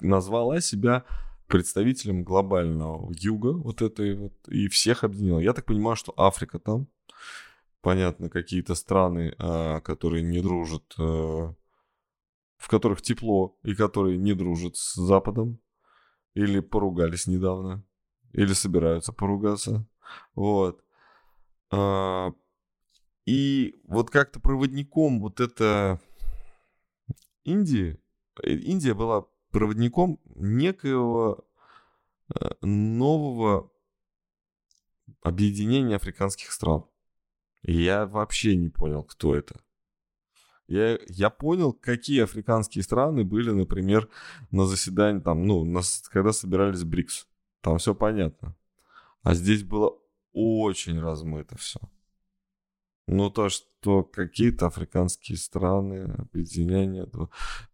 назвала 0.00 0.60
себя 0.60 1.04
представителем 1.46 2.24
глобального 2.24 3.12
юга 3.18 3.52
вот 3.52 3.82
этой 3.82 4.14
вот 4.14 4.32
и 4.48 4.68
всех 4.68 5.04
объединила. 5.04 5.38
Я 5.38 5.54
так 5.54 5.64
понимаю, 5.64 5.96
что 5.96 6.12
Африка 6.16 6.58
там, 6.58 6.88
понятно, 7.80 8.28
какие-то 8.28 8.74
страны, 8.74 9.34
а, 9.38 9.80
которые 9.80 10.22
не 10.22 10.40
дружат, 10.40 10.94
э, 10.98 11.02
в 11.02 12.68
которых 12.68 13.02
тепло 13.02 13.58
и 13.62 13.74
которые 13.74 14.18
не 14.18 14.34
дружат 14.34 14.76
с 14.76 14.94
Западом, 14.94 15.58
или 16.34 16.60
поругались 16.60 17.26
недавно, 17.26 17.82
или 18.32 18.52
собираются 18.52 19.12
поругаться, 19.12 19.86
вот. 20.34 20.82
А, 21.70 22.32
и 23.26 23.80
вот 23.84 24.10
как-то 24.10 24.40
проводником 24.40 25.20
вот 25.20 25.40
это 25.40 26.00
Индии, 27.44 28.00
э, 28.42 28.52
Индия 28.52 28.94
была 28.94 29.26
проводником 29.50 30.20
некоего 30.34 31.46
э, 32.34 32.50
нового 32.62 33.70
объединения 35.22 35.96
африканских 35.96 36.52
стран. 36.52 36.84
И 37.62 37.82
я 37.82 38.06
вообще 38.06 38.56
не 38.56 38.68
понял, 38.68 39.02
кто 39.02 39.34
это. 39.34 39.60
Я, 40.68 40.98
я 41.08 41.30
понял, 41.30 41.72
какие 41.72 42.22
африканские 42.22 42.84
страны 42.84 43.24
были, 43.24 43.50
например, 43.50 44.08
на 44.50 44.66
заседании, 44.66 45.20
там, 45.20 45.46
ну, 45.46 45.64
на, 45.64 45.80
когда 46.10 46.32
собирались 46.32 46.84
БРИКС. 46.84 47.26
Там 47.60 47.78
все 47.78 47.94
понятно. 47.94 48.56
А 49.22 49.34
здесь 49.34 49.62
было 49.62 49.98
очень 50.32 51.00
размыто 51.00 51.56
все. 51.58 51.80
Ну, 53.06 53.30
то, 53.30 53.48
что 53.48 54.04
какие-то 54.04 54.66
африканские 54.66 55.38
страны, 55.38 56.14
объединения, 56.18 57.08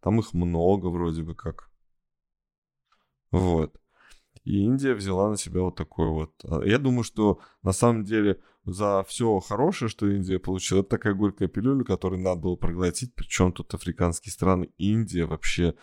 там 0.01 0.21
их 0.21 0.33
много 0.33 0.87
вроде 0.87 1.23
бы 1.23 1.35
как. 1.35 1.71
Вот. 3.33 3.77
И 4.45 4.63
Индия 4.63 4.95
взяла 4.95 5.31
на 5.31 5.37
себя 5.37 5.63
вот 5.63 5.75
такой 5.75 6.09
вот. 6.09 6.33
А 6.45 6.63
я 6.65 6.79
думаю, 6.79 7.03
что 7.03 7.41
на 7.63 7.73
самом 7.73 8.05
деле 8.05 8.41
за 8.65 9.05
все 9.09 9.41
хорошее, 9.41 9.89
что 9.89 10.07
Индия 10.09 10.39
получила, 10.39 10.81
это 10.81 10.91
такая 10.91 11.15
горькая 11.15 11.49
пилюля, 11.49 11.83
которую 11.83 12.23
надо 12.23 12.41
было 12.41 12.57
проглотить. 12.57 13.15
Причем 13.15 13.53
тут 13.53 13.75
африканские 13.75 14.33
страны, 14.33 14.71
Индия 14.79 15.25
вообще 15.25 15.75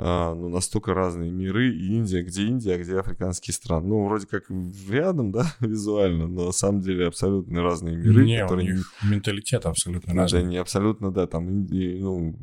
а, 0.00 0.32
ну, 0.32 0.48
настолько 0.48 0.94
разные 0.94 1.32
миры, 1.32 1.74
и 1.74 1.96
Индия, 1.96 2.22
где 2.22 2.44
Индия, 2.44 2.74
а 2.74 2.78
где 2.78 3.00
африканские 3.00 3.52
страны. 3.52 3.88
Ну, 3.88 4.06
вроде 4.06 4.28
как 4.28 4.44
рядом, 4.88 5.32
да, 5.32 5.52
визуально, 5.58 6.28
но 6.28 6.46
на 6.46 6.52
самом 6.52 6.80
деле 6.80 7.08
абсолютно 7.08 7.62
разные 7.62 7.96
миры. 7.96 8.24
Не, 8.24 8.42
которые... 8.42 8.72
у 8.72 8.76
них 8.76 8.92
менталитет 9.02 9.66
абсолютно 9.66 10.14
разный. 10.14 10.42
Да, 10.42 10.46
не 10.46 10.56
абсолютно, 10.56 11.10
да, 11.10 11.26
там 11.26 11.48
Индии, 11.48 11.98
ну, 12.00 12.38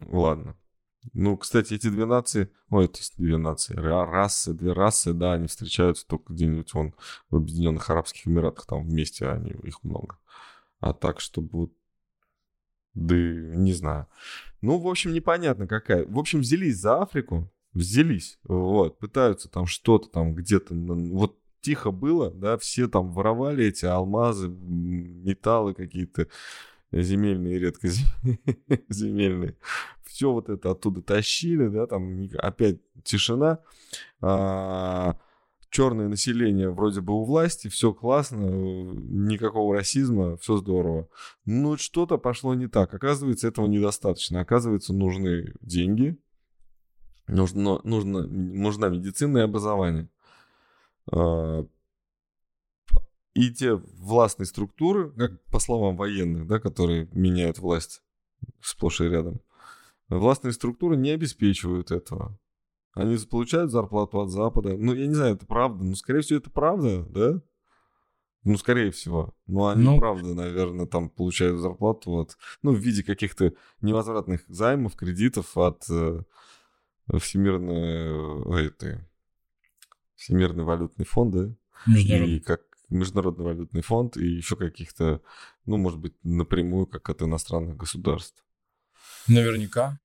ладно. 0.00 0.56
Ну, 1.14 1.36
кстати, 1.36 1.74
эти 1.74 1.88
две 1.88 2.06
нации, 2.06 2.50
ой, 2.70 2.86
это 2.86 2.98
две 3.16 3.36
нации, 3.36 3.74
расы, 3.74 4.52
две 4.52 4.72
расы, 4.72 5.12
да, 5.12 5.34
они 5.34 5.46
встречаются 5.46 6.06
только 6.06 6.32
где-нибудь 6.32 6.74
вон 6.74 6.94
в 7.30 7.36
Объединенных 7.36 7.88
Арабских 7.88 8.26
Эмиратах, 8.26 8.66
там 8.66 8.82
вместе 8.82 9.28
они, 9.28 9.52
их 9.62 9.82
много. 9.84 10.18
А 10.80 10.92
так, 10.92 11.20
чтобы 11.20 11.48
вот, 11.52 11.72
да 12.94 13.14
не 13.14 13.72
знаю. 13.72 14.06
Ну, 14.60 14.78
в 14.78 14.88
общем, 14.88 15.12
непонятно 15.12 15.66
какая. 15.66 16.04
В 16.06 16.18
общем, 16.18 16.40
взялись 16.40 16.76
за 16.76 17.02
Африку, 17.02 17.50
взялись, 17.72 18.38
вот, 18.44 18.98
пытаются 18.98 19.48
там 19.48 19.66
что-то 19.66 20.08
там 20.08 20.34
где-то, 20.34 20.74
вот 20.74 21.38
тихо 21.60 21.90
было, 21.90 22.30
да, 22.30 22.58
все 22.58 22.88
там 22.88 23.12
воровали 23.12 23.66
эти 23.66 23.84
алмазы, 23.84 24.48
металлы 24.48 25.74
какие-то 25.74 26.28
земельные, 26.92 27.58
редко 27.58 27.88
земельные. 28.88 29.56
Все 30.04 30.32
вот 30.32 30.48
это 30.48 30.70
оттуда 30.70 31.02
тащили, 31.02 31.68
да, 31.68 31.86
там 31.86 32.28
опять 32.38 32.78
тишина. 33.04 33.60
А, 34.20 35.16
черное 35.70 36.08
население 36.08 36.70
вроде 36.70 37.00
бы 37.00 37.14
у 37.14 37.24
власти, 37.24 37.68
все 37.68 37.92
классно, 37.92 38.44
никакого 38.46 39.74
расизма, 39.74 40.36
все 40.38 40.56
здорово. 40.56 41.08
Но 41.44 41.76
что-то 41.76 42.18
пошло 42.18 42.54
не 42.54 42.68
так. 42.68 42.94
Оказывается, 42.94 43.48
этого 43.48 43.66
недостаточно. 43.66 44.40
Оказывается, 44.40 44.92
нужны 44.92 45.52
деньги, 45.60 46.18
нужно, 47.26 47.80
нужно, 47.84 48.26
нужна 48.26 48.88
медицина 48.88 49.38
и 49.38 49.42
образование. 49.42 50.08
А, 51.10 51.66
и 53.34 53.50
те 53.52 53.74
властные 53.74 54.46
структуры, 54.46 55.10
как 55.12 55.42
по 55.44 55.58
словам 55.60 55.96
военных, 55.96 56.46
да, 56.46 56.58
которые 56.58 57.08
меняют 57.12 57.58
власть 57.58 58.02
сплошь 58.60 59.00
и 59.00 59.04
рядом, 59.04 59.40
властные 60.08 60.52
структуры 60.52 60.96
не 60.96 61.10
обеспечивают 61.10 61.90
этого. 61.90 62.38
Они 62.98 63.16
получают 63.18 63.70
зарплату 63.70 64.20
от 64.20 64.30
Запада. 64.30 64.76
Ну, 64.76 64.92
я 64.92 65.06
не 65.06 65.14
знаю, 65.14 65.36
это 65.36 65.46
правда. 65.46 65.84
Ну, 65.84 65.94
скорее 65.94 66.20
всего, 66.20 66.38
это 66.40 66.50
правда, 66.50 67.04
да? 67.04 67.40
Ну, 68.42 68.56
скорее 68.56 68.90
всего. 68.90 69.34
Ну, 69.46 69.66
они, 69.66 69.84
ну, 69.84 69.98
правда, 69.98 70.34
наверное, 70.34 70.86
там 70.86 71.08
получают 71.08 71.60
зарплату 71.60 72.12
от... 72.12 72.36
Ну, 72.62 72.72
в 72.72 72.78
виде 72.78 73.04
каких-то 73.04 73.52
невозвратных 73.80 74.44
займов, 74.48 74.96
кредитов 74.96 75.56
от 75.56 75.84
э, 75.90 76.22
Всемирной... 77.18 78.66
Этой, 78.66 79.00
Всемирный 80.16 80.64
валютный 80.64 81.04
фонд, 81.04 81.34
да? 81.34 81.54
И 81.86 82.40
как 82.40 82.62
Международный 82.88 83.44
валютный 83.44 83.82
фонд, 83.82 84.16
и 84.16 84.26
еще 84.26 84.56
каких-то, 84.56 85.20
ну, 85.66 85.76
может 85.76 86.00
быть, 86.00 86.14
напрямую, 86.24 86.86
как 86.86 87.08
от 87.10 87.22
иностранных 87.22 87.76
государств. 87.76 88.44
Наверняка. 89.28 90.00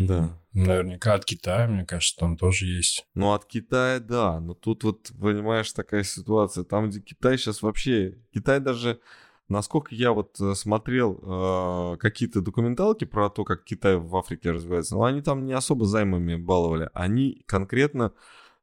Да. 0.00 0.40
Наверняка 0.52 1.14
от 1.14 1.24
Китая, 1.24 1.66
мне 1.66 1.84
кажется, 1.84 2.18
там 2.18 2.36
тоже 2.36 2.66
есть. 2.66 3.06
Ну, 3.14 3.32
от 3.32 3.44
Китая, 3.44 4.00
да. 4.00 4.40
Но 4.40 4.54
тут 4.54 4.84
вот, 4.84 5.12
понимаешь, 5.20 5.72
такая 5.72 6.02
ситуация. 6.02 6.64
Там, 6.64 6.88
где 6.88 7.00
Китай 7.00 7.36
сейчас 7.38 7.62
вообще... 7.62 8.18
Китай 8.32 8.60
даже... 8.60 9.00
Насколько 9.48 9.94
я 9.94 10.10
вот 10.10 10.40
э, 10.40 10.54
смотрел 10.56 11.20
э, 11.22 11.98
какие-то 11.98 12.40
документалки 12.40 13.04
про 13.04 13.30
то, 13.30 13.44
как 13.44 13.62
Китай 13.62 13.96
в 13.96 14.16
Африке 14.16 14.50
развивается, 14.50 14.96
но 14.96 15.04
они 15.04 15.22
там 15.22 15.46
не 15.46 15.52
особо 15.52 15.86
займами 15.86 16.34
баловали. 16.34 16.90
Они 16.94 17.44
конкретно 17.46 18.12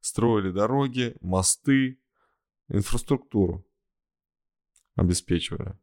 строили 0.01 0.51
дороги, 0.51 1.15
мосты, 1.21 1.99
инфраструктуру 2.67 3.65
обеспечивали. 4.95 5.77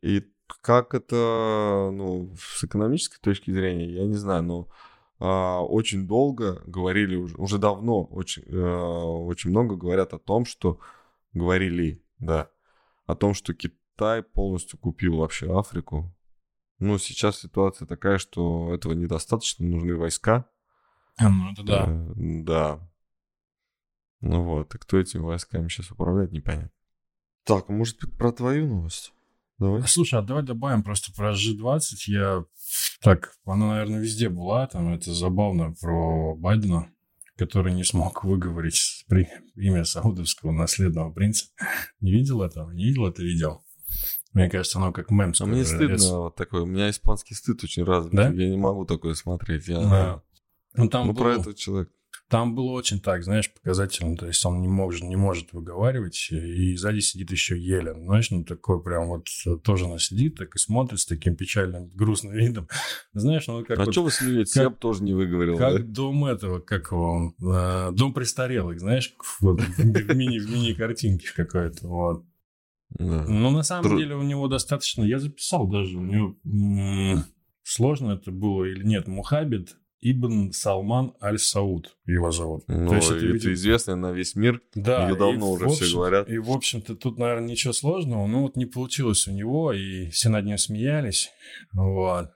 И 0.00 0.22
как 0.46 0.94
это, 0.94 1.90
ну, 1.92 2.34
с 2.38 2.64
экономической 2.64 3.20
точки 3.20 3.50
зрения, 3.50 3.90
я 3.90 4.04
не 4.04 4.14
знаю, 4.14 4.42
но 4.42 4.68
а, 5.18 5.62
очень 5.62 6.06
долго 6.06 6.62
говорили 6.66 7.16
уже, 7.16 7.36
уже 7.36 7.58
давно 7.58 8.04
очень, 8.04 8.44
а, 8.48 9.04
очень 9.04 9.50
много 9.50 9.76
говорят 9.76 10.12
о 10.12 10.18
том, 10.18 10.44
что 10.44 10.80
говорили, 11.32 12.04
да, 12.18 12.50
о 13.06 13.14
том, 13.14 13.34
что 13.34 13.54
Китай 13.54 14.22
полностью 14.22 14.78
купил 14.78 15.16
вообще 15.16 15.50
Африку. 15.56 16.14
Ну, 16.78 16.98
сейчас 16.98 17.38
ситуация 17.38 17.86
такая, 17.86 18.18
что 18.18 18.74
этого 18.74 18.92
недостаточно, 18.92 19.64
нужны 19.64 19.96
войска. 19.96 20.46
А, 21.16 21.30
ну, 21.30 21.52
это 21.52 21.62
да. 21.62 21.84
Э, 21.86 22.12
да. 22.16 22.90
Ну 24.20 24.42
вот, 24.42 24.74
и 24.74 24.78
кто 24.78 24.98
этими 24.98 25.22
войсками 25.22 25.68
сейчас 25.68 25.90
управляет, 25.90 26.32
непонятно. 26.32 26.70
Так, 27.44 27.68
может 27.68 28.00
быть, 28.00 28.18
про 28.18 28.32
твою 28.32 28.66
новость? 28.66 29.13
Давай. 29.58 29.82
Слушай, 29.86 30.18
а 30.18 30.22
давай 30.22 30.42
добавим 30.42 30.82
просто 30.82 31.12
про 31.12 31.32
G20. 31.32 31.82
Я 32.06 32.44
так, 33.00 33.32
она, 33.44 33.68
наверное, 33.68 34.00
везде 34.00 34.28
была. 34.28 34.66
Там 34.66 34.92
это 34.92 35.12
забавно 35.12 35.74
про 35.80 36.34
Байдена, 36.34 36.90
который 37.36 37.72
не 37.72 37.84
смог 37.84 38.24
выговорить 38.24 39.04
имя 39.54 39.84
саудовского 39.84 40.52
наследного 40.52 41.12
принца. 41.12 41.46
Не 42.00 42.12
видел 42.12 42.42
этого? 42.42 42.70
Не 42.70 42.86
видел 42.86 43.06
это 43.06 43.22
видео? 43.22 43.62
Мне 44.32 44.50
кажется, 44.50 44.78
оно 44.78 44.92
как 44.92 45.10
мем. 45.10 45.32
А 45.38 45.46
мне 45.46 45.64
стыдно 45.64 46.18
вот 46.18 46.34
такое. 46.34 46.62
У 46.62 46.66
меня 46.66 46.90
испанский 46.90 47.34
стыд 47.34 47.62
очень 47.62 47.84
развит. 47.84 48.14
Да? 48.14 48.28
Я 48.30 48.50
не 48.50 48.56
могу 48.56 48.84
такое 48.84 49.14
смотреть. 49.14 49.68
Я... 49.68 49.78
Да. 49.80 50.22
Ну, 50.74 50.88
там 50.88 51.06
ну 51.06 51.12
был... 51.12 51.22
про 51.22 51.34
этого 51.34 51.54
человека. 51.54 51.92
Там 52.34 52.56
было 52.56 52.72
очень 52.72 52.98
так, 52.98 53.22
знаешь, 53.22 53.48
показательно. 53.54 54.16
То 54.16 54.26
есть 54.26 54.44
он 54.44 54.60
не 54.60 54.66
может, 54.66 55.04
не 55.04 55.14
может 55.14 55.52
выговаривать, 55.52 56.32
и 56.32 56.74
сзади 56.74 56.98
сидит 56.98 57.30
еще 57.30 57.56
Елен. 57.56 58.06
Знаешь, 58.06 58.32
ну 58.32 58.42
такой 58.42 58.82
прям 58.82 59.06
вот 59.06 59.28
тоже 59.62 59.84
она 59.84 60.00
сидит, 60.00 60.34
так 60.34 60.52
и 60.56 60.58
смотрит 60.58 60.98
с 60.98 61.06
таким 61.06 61.36
печальным, 61.36 61.90
грустным 61.94 62.32
видом. 62.32 62.66
Знаешь, 63.12 63.46
ну 63.46 63.64
как... 63.64 63.78
А 63.78 63.84
вот, 63.84 63.92
что 63.92 64.02
вы 64.02 64.10
смеетесь? 64.10 64.56
Я 64.56 64.70
бы 64.70 64.74
тоже 64.74 65.04
не 65.04 65.12
выговорил. 65.12 65.56
Как 65.56 65.76
да? 65.76 65.82
дом 65.84 66.24
этого, 66.24 66.58
как 66.58 66.90
его, 66.90 67.34
э, 67.40 67.92
дом 67.92 68.12
престарелых, 68.12 68.80
знаешь, 68.80 69.14
вот, 69.38 69.60
в 69.60 70.16
мини, 70.16 70.40
в 70.40 70.50
мини-картинке 70.50 71.28
какой-то, 71.36 71.86
вот. 71.86 72.24
Да. 72.90 73.26
Но 73.28 73.52
на 73.52 73.62
самом 73.62 73.84
Тру... 73.84 73.96
деле 73.96 74.16
у 74.16 74.22
него 74.22 74.48
достаточно... 74.48 75.04
Я 75.04 75.20
записал 75.20 75.68
даже, 75.68 75.96
у 75.98 76.02
него... 76.02 77.22
Сложно 77.62 78.10
это 78.10 78.32
было 78.32 78.64
или 78.64 78.82
нет. 78.84 79.06
Мухаббит 79.06 79.76
Ибн 80.04 80.52
Салман 80.52 81.14
Аль-Сауд 81.22 81.96
его 82.04 82.30
зовут. 82.30 82.64
Ну, 82.68 82.88
То 82.88 82.96
есть 82.96 83.10
это, 83.10 83.24
это 83.24 83.52
известно 83.54 83.96
на 83.96 84.12
весь 84.12 84.34
мир. 84.34 84.60
Да. 84.74 85.08
Ее 85.08 85.16
давно 85.16 85.52
уже 85.52 85.64
общем, 85.64 85.86
все 85.86 85.94
говорят. 85.94 86.28
И, 86.28 86.38
в 86.38 86.50
общем-то, 86.50 86.94
тут, 86.94 87.18
наверное, 87.18 87.48
ничего 87.48 87.72
сложного. 87.72 88.26
Ну, 88.26 88.42
вот 88.42 88.56
не 88.56 88.66
получилось 88.66 89.26
у 89.26 89.32
него, 89.32 89.72
и 89.72 90.10
все 90.10 90.28
над 90.28 90.44
ним 90.44 90.58
смеялись. 90.58 91.30
Вот. 91.72 92.30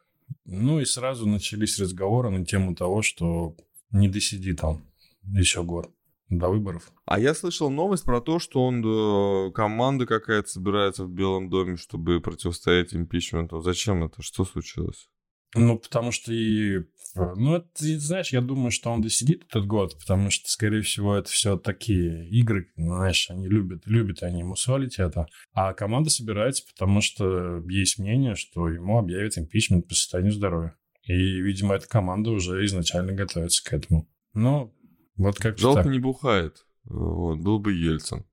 Ну 0.46 0.80
и 0.80 0.86
сразу 0.86 1.26
начались 1.26 1.78
разговоры 1.78 2.30
на 2.30 2.44
тему 2.44 2.74
того, 2.74 3.02
что 3.02 3.54
не 3.90 4.08
досиди 4.08 4.54
там 4.54 4.82
еще 5.22 5.62
год 5.62 5.90
до 6.30 6.48
выборов. 6.48 6.90
А 7.04 7.18
я 7.18 7.34
слышал 7.34 7.70
новость 7.70 8.04
про 8.04 8.20
то, 8.20 8.38
что 8.38 8.64
он 8.64 8.82
э, 8.84 9.52
команда 9.52 10.06
какая-то 10.06 10.48
собирается 10.48 11.04
в 11.04 11.10
Белом 11.10 11.48
доме, 11.48 11.76
чтобы 11.76 12.20
противостоять 12.20 12.94
импичменту. 12.94 13.60
Зачем 13.60 14.04
это? 14.04 14.22
Что 14.22 14.44
случилось? 14.44 15.08
Ну, 15.54 15.78
потому 15.78 16.12
что 16.12 16.32
и... 16.32 16.84
Ну, 17.14 17.56
это, 17.56 17.68
знаешь, 17.74 18.32
я 18.32 18.40
думаю, 18.40 18.70
что 18.70 18.90
он 18.90 19.00
досидит 19.00 19.44
этот 19.48 19.66
год, 19.66 19.98
потому 19.98 20.30
что, 20.30 20.48
скорее 20.48 20.82
всего, 20.82 21.14
это 21.14 21.28
все 21.30 21.56
такие 21.56 22.28
игры, 22.28 22.70
знаешь, 22.76 23.30
они 23.30 23.48
любят, 23.48 23.86
любят 23.86 24.22
они 24.22 24.42
мусолить 24.42 24.98
это. 24.98 25.26
А 25.52 25.72
команда 25.74 26.10
собирается, 26.10 26.64
потому 26.72 27.00
что 27.00 27.62
есть 27.68 27.98
мнение, 27.98 28.34
что 28.34 28.68
ему 28.68 28.98
объявят 28.98 29.38
импичмент 29.38 29.88
по 29.88 29.94
состоянию 29.94 30.32
здоровья. 30.32 30.76
И, 31.04 31.40
видимо, 31.40 31.74
эта 31.74 31.88
команда 31.88 32.30
уже 32.30 32.64
изначально 32.66 33.12
готовится 33.12 33.64
к 33.64 33.72
этому. 33.72 34.08
Ну, 34.34 34.74
вот 35.16 35.36
как 35.38 35.58
Жалко 35.58 35.84
так. 35.84 35.92
не 35.92 35.98
бухает. 35.98 36.66
Вот, 36.84 37.36
был 37.36 37.58
бы 37.58 37.72
Ельцин. 37.72 38.24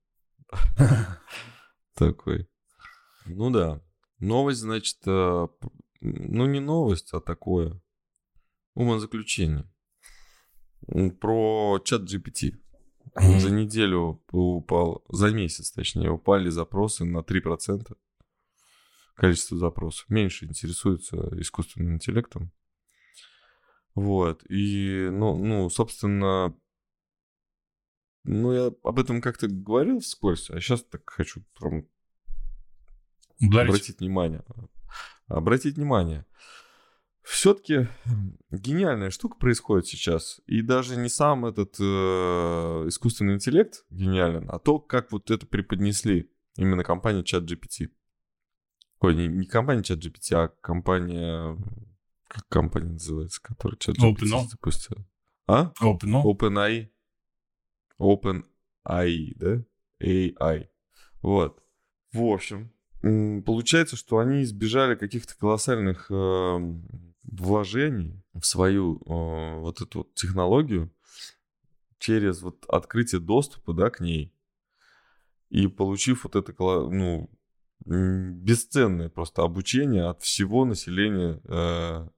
Такой. 1.95 2.47
Ну 3.25 3.49
да. 3.49 3.81
Новость, 4.19 4.59
значит, 4.59 4.97
э, 5.05 5.47
ну 6.01 6.45
не 6.45 6.59
новость, 6.59 7.13
а 7.13 7.19
такое 7.19 7.81
умозаключение. 8.75 9.67
Про 11.19 11.81
чат 11.83 12.03
GPT. 12.03 12.57
За 13.15 13.49
неделю 13.49 14.21
упал, 14.31 15.03
за 15.09 15.31
месяц 15.31 15.71
точнее, 15.71 16.11
упали 16.11 16.49
запросы 16.49 17.05
на 17.05 17.19
3%. 17.19 17.95
Количество 19.15 19.57
запросов. 19.57 20.09
Меньше 20.09 20.45
интересуются 20.45 21.15
искусственным 21.39 21.95
интеллектом. 21.95 22.51
Вот. 23.95 24.43
И, 24.49 25.07
ну, 25.09 25.37
ну, 25.37 25.69
собственно, 25.69 26.53
ну, 28.25 28.51
я 28.51 28.71
об 28.83 28.99
этом 28.99 29.21
как-то 29.21 29.47
говорил 29.47 29.99
вскользь, 29.99 30.49
а 30.49 30.59
сейчас 30.59 30.83
так 30.83 31.09
хочу 31.09 31.43
прям 31.57 31.87
Ударить. 33.39 33.69
обратить 33.69 33.99
внимание. 33.99 34.43
Обратить 35.27 35.77
внимание. 35.77 36.25
Все-таки 37.25 37.87
гениальная 38.51 39.09
штука 39.09 39.37
происходит 39.37 39.87
сейчас. 39.87 40.41
И 40.45 40.61
даже 40.61 40.95
не 40.95 41.09
сам 41.09 41.45
этот 41.47 41.75
э, 41.79 41.83
искусственный 42.87 43.33
интеллект 43.33 43.83
гениален, 43.89 44.47
а 44.49 44.59
то, 44.59 44.77
как 44.79 45.11
вот 45.11 45.31
это 45.31 45.47
преподнесли 45.47 46.31
именно 46.55 46.83
компания 46.83 47.23
ChatGPT. 47.23 47.89
Ой, 48.99 49.15
не, 49.15 49.27
не 49.27 49.47
компания 49.47 49.81
ChatGPT, 49.81 50.35
а 50.35 50.49
компания... 50.61 51.57
Как 52.27 52.47
компания 52.47 52.93
называется, 52.93 53.41
которая 53.41 53.77
ChatGPT 53.77 54.15
Open 54.15 54.47
запустила? 54.47 55.05
А? 55.47 55.73
Open 55.81 56.23
OpenAI. 56.23 56.89
OpenAI, 57.99 59.31
да? 59.35 59.63
AI. 59.99 60.67
Вот. 61.21 61.63
В 62.13 62.21
общем, 62.23 62.71
получается, 63.45 63.95
что 63.95 64.19
они 64.19 64.43
избежали 64.43 64.95
каких-то 64.95 65.35
колоссальных 65.35 66.07
э, 66.11 66.59
вложений 67.27 68.23
в 68.33 68.45
свою 68.45 68.97
э, 68.97 69.59
вот 69.59 69.81
эту 69.81 69.99
вот 69.99 70.13
технологию 70.13 70.91
через 71.99 72.41
вот 72.41 72.65
открытие 72.67 73.21
доступа, 73.21 73.73
да, 73.73 73.89
к 73.89 73.99
ней. 73.99 74.33
И 75.49 75.67
получив 75.67 76.23
вот 76.23 76.35
это, 76.35 76.53
ну, 76.59 77.29
бесценное 77.85 79.09
просто 79.09 79.43
обучение 79.43 80.05
от 80.05 80.21
всего 80.21 80.65
населения, 80.65 81.41
э, 81.45 82.09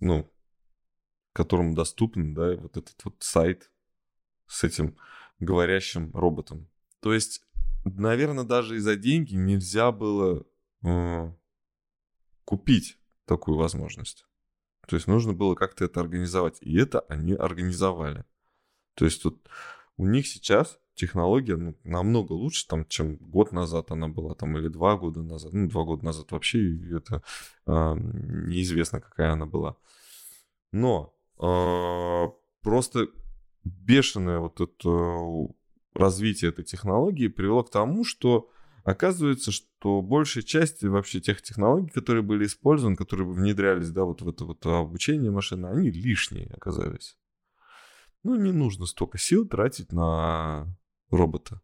ну, 0.00 0.30
которому 1.32 1.74
доступен, 1.74 2.34
да, 2.34 2.56
вот 2.56 2.76
этот 2.76 3.04
вот 3.04 3.16
сайт 3.20 3.70
с 4.46 4.64
этим 4.64 4.96
говорящим 5.38 6.12
роботом. 6.12 6.68
То 7.00 7.12
есть, 7.12 7.42
наверное, 7.84 8.44
даже 8.44 8.76
и 8.76 8.80
за 8.80 8.96
деньги 8.96 9.34
нельзя 9.34 9.92
было 9.92 10.46
э, 10.82 11.32
купить 12.44 12.98
такую 13.26 13.56
возможность. 13.58 14.26
То 14.86 14.96
есть 14.96 15.06
нужно 15.06 15.32
было 15.32 15.54
как-то 15.54 15.84
это 15.84 16.00
организовать. 16.00 16.58
И 16.60 16.76
это 16.76 17.00
они 17.00 17.34
организовали. 17.34 18.24
То 18.94 19.04
есть 19.04 19.22
тут 19.22 19.48
у 19.96 20.06
них 20.06 20.26
сейчас 20.26 20.78
технология 20.94 21.56
ну, 21.56 21.76
намного 21.84 22.32
лучше, 22.32 22.66
там, 22.68 22.86
чем 22.86 23.16
год 23.16 23.52
назад 23.52 23.90
она 23.90 24.08
была, 24.08 24.34
там, 24.34 24.56
или 24.58 24.68
два 24.68 24.96
года 24.96 25.22
назад. 25.22 25.52
Ну, 25.52 25.68
два 25.68 25.84
года 25.84 26.04
назад 26.04 26.30
вообще 26.32 26.76
это 26.96 27.22
э, 27.66 27.94
неизвестно, 27.96 29.00
какая 29.00 29.32
она 29.32 29.46
была. 29.46 29.76
Но 30.72 31.14
э, 31.38 32.28
просто 32.62 33.08
бешеное 33.64 34.38
вот 34.38 34.60
это 34.60 35.54
развитие 35.94 36.50
этой 36.50 36.64
технологии 36.64 37.28
привело 37.28 37.62
к 37.62 37.70
тому, 37.70 38.04
что 38.04 38.50
оказывается, 38.84 39.50
что 39.50 40.02
большая 40.02 40.44
часть 40.44 40.82
вообще 40.82 41.20
тех 41.20 41.42
технологий, 41.42 41.88
которые 41.88 42.22
были 42.22 42.46
использованы, 42.46 42.96
которые 42.96 43.28
внедрялись, 43.28 43.90
да, 43.90 44.04
вот 44.04 44.22
в 44.22 44.28
это 44.28 44.44
вот 44.44 44.64
обучение 44.64 45.30
машины, 45.30 45.66
они 45.66 45.90
лишние 45.90 46.46
оказались. 46.54 47.16
Ну, 48.22 48.36
не 48.36 48.52
нужно 48.52 48.86
столько 48.86 49.18
сил 49.18 49.46
тратить 49.48 49.92
на 49.92 50.66
робота. 51.10 51.60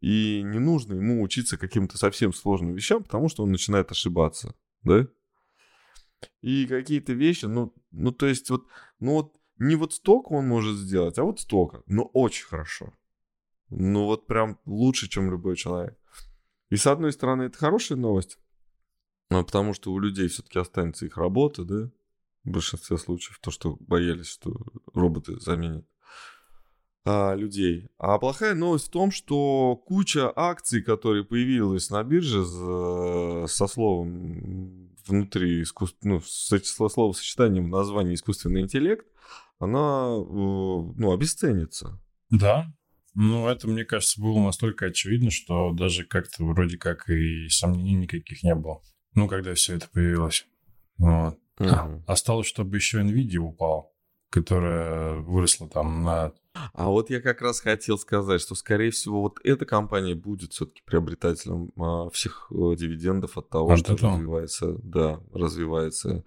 И 0.00 0.42
не 0.44 0.58
нужно 0.58 0.94
ему 0.94 1.22
учиться 1.22 1.56
каким-то 1.56 1.98
совсем 1.98 2.32
сложным 2.32 2.74
вещам, 2.74 3.02
потому 3.02 3.28
что 3.28 3.42
он 3.42 3.50
начинает 3.50 3.90
ошибаться, 3.90 4.54
да? 4.82 5.08
И 6.40 6.66
какие-то 6.66 7.12
вещи, 7.12 7.46
ну, 7.46 7.74
ну, 7.90 8.12
то 8.12 8.26
есть 8.26 8.50
вот, 8.50 8.66
ну 9.00 9.14
вот 9.14 9.36
не 9.58 9.74
вот 9.74 9.92
столько 9.92 10.32
он 10.32 10.46
может 10.46 10.76
сделать, 10.76 11.18
а 11.18 11.24
вот 11.24 11.40
столько. 11.40 11.82
Но 11.86 12.04
очень 12.04 12.46
хорошо. 12.46 12.92
Ну 13.70 14.04
вот 14.04 14.26
прям 14.26 14.58
лучше, 14.64 15.08
чем 15.08 15.30
любой 15.30 15.56
человек. 15.56 15.98
И 16.70 16.76
с 16.76 16.86
одной 16.86 17.12
стороны, 17.12 17.44
это 17.44 17.58
хорошая 17.58 17.98
новость, 17.98 18.38
ну, 19.30 19.44
потому 19.44 19.74
что 19.74 19.92
у 19.92 19.98
людей 19.98 20.28
все-таки 20.28 20.58
останется 20.58 21.06
их 21.06 21.16
работа, 21.16 21.64
да, 21.64 21.90
в 22.44 22.50
большинстве 22.50 22.96
случаев, 22.98 23.38
то, 23.40 23.50
что 23.50 23.76
боялись, 23.80 24.28
что 24.28 24.54
роботы 24.94 25.38
заменят 25.40 25.86
а, 27.04 27.34
людей. 27.34 27.88
А 27.98 28.18
плохая 28.18 28.54
новость 28.54 28.88
в 28.88 28.90
том, 28.90 29.10
что 29.10 29.76
куча 29.76 30.32
акций, 30.34 30.82
которые 30.82 31.24
появилась 31.24 31.90
на 31.90 32.02
бирже 32.04 32.44
со 32.44 33.66
словом 33.66 34.94
внутри 35.06 35.62
искусств... 35.62 35.98
ну, 36.02 36.20
с 36.20 36.52
словосочетанием 36.64 37.64
в 37.66 37.68
названии 37.68 38.14
искусственный 38.14 38.60
интеллект, 38.60 39.06
она, 39.58 40.08
э, 40.08 40.20
ну, 40.20 41.12
обесценится. 41.12 42.00
Да. 42.30 42.72
Ну, 43.14 43.48
это, 43.48 43.68
мне 43.68 43.84
кажется, 43.84 44.20
было 44.20 44.38
настолько 44.40 44.86
очевидно, 44.86 45.30
что 45.30 45.72
даже 45.72 46.04
как-то 46.04 46.44
вроде 46.44 46.78
как 46.78 47.08
и 47.08 47.48
сомнений 47.48 47.94
никаких 47.94 48.42
не 48.42 48.54
было. 48.54 48.82
Ну, 49.14 49.28
когда 49.28 49.54
все 49.54 49.76
это 49.76 49.88
появилось. 49.88 50.46
Вот. 50.98 51.38
Угу. 51.58 52.04
Осталось, 52.06 52.46
чтобы 52.46 52.76
еще 52.76 53.00
NVIDIA 53.00 53.38
упал, 53.38 53.92
которая 54.30 55.14
выросла 55.16 55.68
там 55.68 56.04
на... 56.04 56.32
А 56.72 56.88
вот 56.88 57.10
я 57.10 57.20
как 57.20 57.40
раз 57.40 57.60
хотел 57.60 57.98
сказать, 57.98 58.40
что, 58.40 58.54
скорее 58.54 58.90
всего, 58.90 59.22
вот 59.22 59.38
эта 59.44 59.64
компания 59.64 60.14
будет 60.14 60.52
все-таки 60.52 60.82
приобретателем 60.84 61.70
а, 61.76 62.10
всех 62.10 62.50
а, 62.50 62.74
дивидендов 62.74 63.38
от 63.38 63.48
того, 63.48 63.72
от 63.72 63.78
что 63.80 63.94
этого? 63.94 64.12
развивается, 64.12 64.76
да, 64.82 65.20
развивается 65.32 66.24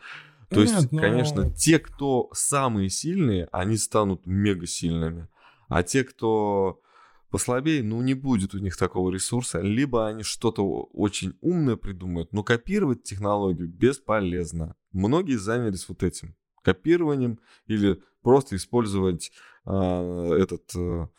то 0.52 0.60
Нет, 0.60 0.70
есть, 0.70 0.91
но... 0.91 1.00
конечно, 1.02 1.50
те, 1.50 1.80
кто 1.80 2.30
самые 2.34 2.89
сильные, 2.89 3.48
они 3.54 3.78
станут 3.78 4.26
мега 4.26 4.67
сильными. 4.67 5.30
А 5.72 5.84
те, 5.84 6.04
кто 6.04 6.82
послабее, 7.30 7.82
ну, 7.82 8.02
не 8.02 8.14
будет 8.14 8.54
у 8.54 8.58
них 8.58 8.76
такого 8.76 9.10
ресурса. 9.10 9.62
Либо 9.62 10.06
они 10.06 10.22
что-то 10.22 10.68
очень 10.68 11.38
умное 11.40 11.78
придумают, 11.78 12.34
но 12.34 12.44
копировать 12.44 13.04
технологию 13.04 13.70
бесполезно. 13.70 14.76
Многие 14.92 15.38
занялись 15.38 15.88
вот 15.88 16.04
этим. 16.04 16.36
Копированием 16.62 17.40
или 17.68 18.04
просто 18.22 18.58
использовать 18.58 19.32
а, 19.64 20.34
этот 20.36 20.76
а, 20.76 21.10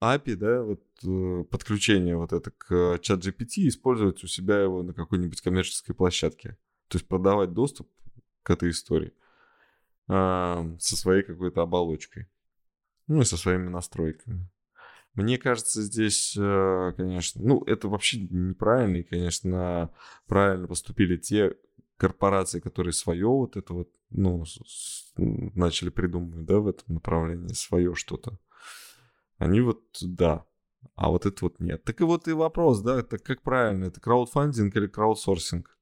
API, 0.00 0.36
да, 0.36 0.62
вот 0.62 0.84
а, 1.04 1.42
подключение 1.50 2.16
вот 2.16 2.32
это 2.32 2.52
к 2.52 3.00
чат 3.02 3.18
GPT, 3.18 3.66
использовать 3.66 4.22
у 4.22 4.28
себя 4.28 4.62
его 4.62 4.84
на 4.84 4.94
какой-нибудь 4.94 5.40
коммерческой 5.40 5.94
площадке. 5.94 6.56
То 6.86 6.98
есть 6.98 7.08
продавать 7.08 7.52
доступ 7.52 7.90
к 8.44 8.50
этой 8.50 8.70
истории 8.70 9.12
а, 10.06 10.64
со 10.78 10.96
своей 10.96 11.24
какой-то 11.24 11.62
оболочкой. 11.62 12.28
Ну 13.06 13.20
и 13.20 13.24
со 13.24 13.36
своими 13.36 13.68
настройками. 13.68 14.48
Мне 15.14 15.38
кажется, 15.38 15.80
здесь, 15.82 16.36
э, 16.38 16.92
конечно, 16.96 17.40
ну, 17.42 17.62
это 17.64 17.88
вообще 17.88 18.20
неправильно, 18.20 18.98
и, 18.98 19.02
конечно, 19.02 19.90
правильно 20.26 20.68
поступили 20.68 21.16
те 21.16 21.56
корпорации, 21.96 22.60
которые 22.60 22.92
свое 22.92 23.26
вот 23.26 23.56
это 23.56 23.72
вот, 23.72 23.88
ну, 24.10 24.44
начали 25.16 25.88
придумывать, 25.88 26.44
да, 26.44 26.58
в 26.58 26.68
этом 26.68 26.94
направлении, 26.94 27.54
свое 27.54 27.94
что-то. 27.94 28.38
Они 29.38 29.60
вот, 29.60 29.82
да, 30.02 30.44
а 30.94 31.10
вот 31.10 31.24
это 31.24 31.46
вот 31.46 31.60
нет. 31.60 31.82
Так 31.84 32.00
и 32.00 32.04
вот 32.04 32.28
и 32.28 32.32
вопрос, 32.32 32.80
да, 32.80 33.00
это 33.00 33.18
как 33.18 33.42
правильно, 33.42 33.86
это 33.86 34.00
краудфандинг 34.00 34.76
или 34.76 34.86
краудсорсинг? 34.86 35.75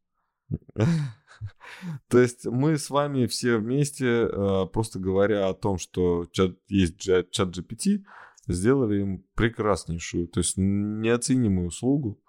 То 2.09 2.18
есть 2.18 2.46
мы 2.46 2.78
с 2.78 2.90
вами 2.90 3.26
все 3.26 3.59
вместе, 3.59 4.07
э, 4.07 4.66
просто 4.72 4.98
говоря 4.98 5.48
о 5.48 5.55
том, 5.55 5.78
что 5.78 6.26
есть 6.68 7.00
чат 7.00 7.57
GPT, 7.57 8.05
сделали 8.46 9.00
им 9.00 9.24
прекраснейшую, 9.34 10.28
то 10.28 10.40
есть 10.40 10.55
неоценимую 10.57 11.68
услугу, 11.68 12.20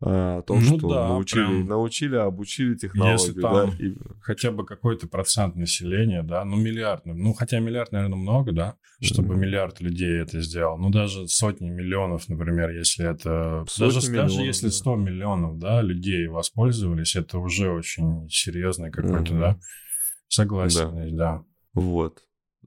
о 0.00 0.42
том, 0.42 0.60
ну, 0.60 0.78
что 0.78 0.88
да, 0.88 1.08
научили, 1.08 1.44
прям... 1.44 1.66
научили, 1.66 2.16
обучили 2.16 2.76
технологию. 2.76 3.18
Если 3.18 3.40
там 3.40 3.52
да, 3.52 3.84
и... 3.84 3.96
хотя 4.20 4.52
бы 4.52 4.64
какой-то 4.64 5.08
процент 5.08 5.56
населения, 5.56 6.22
да, 6.22 6.44
ну 6.44 6.56
миллиард, 6.56 7.04
ну 7.04 7.32
хотя 7.32 7.58
миллиард, 7.58 7.90
наверное, 7.90 8.16
много, 8.16 8.52
да, 8.52 8.76
чтобы 9.00 9.34
mm-hmm. 9.34 9.38
миллиард 9.38 9.80
людей 9.80 10.20
это 10.20 10.40
сделал. 10.40 10.78
Ну 10.78 10.90
даже 10.90 11.26
сотни 11.26 11.68
миллионов, 11.68 12.28
например, 12.28 12.70
если 12.70 13.10
это... 13.10 13.64
Сотни 13.68 13.94
даже, 13.94 14.10
миллионов, 14.10 14.32
даже 14.32 14.46
если 14.46 14.68
100 14.68 14.90
да. 14.94 15.02
миллионов, 15.02 15.58
да, 15.58 15.82
людей 15.82 16.28
воспользовались, 16.28 17.16
это 17.16 17.38
уже 17.38 17.70
очень 17.70 18.28
серьезный 18.30 18.92
какой-то, 18.92 19.34
mm-hmm. 19.34 19.40
да, 19.40 19.58
согласен, 20.28 21.16
да. 21.16 21.38
да. 21.38 21.44
Вот. 21.74 22.22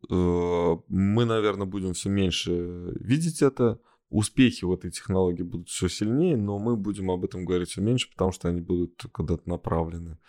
Э, 0.09 0.75
мы, 0.89 1.25
наверное, 1.25 1.65
будем 1.65 1.93
все 1.93 2.09
меньше 2.09 2.51
видеть 2.99 3.41
это, 3.41 3.79
успехи 4.11 4.65
в 4.65 4.71
этой 4.71 4.91
технологии 4.91 5.41
будут 5.41 5.69
все 5.69 5.87
сильнее, 5.87 6.37
но 6.37 6.59
мы 6.59 6.75
будем 6.75 7.09
об 7.09 7.23
этом 7.23 7.45
говорить 7.45 7.69
все 7.69 7.81
меньше, 7.81 8.11
потому 8.11 8.31
что 8.31 8.49
они 8.49 8.61
будут 8.61 9.01
куда-то 9.11 9.49
направлены 9.49 10.19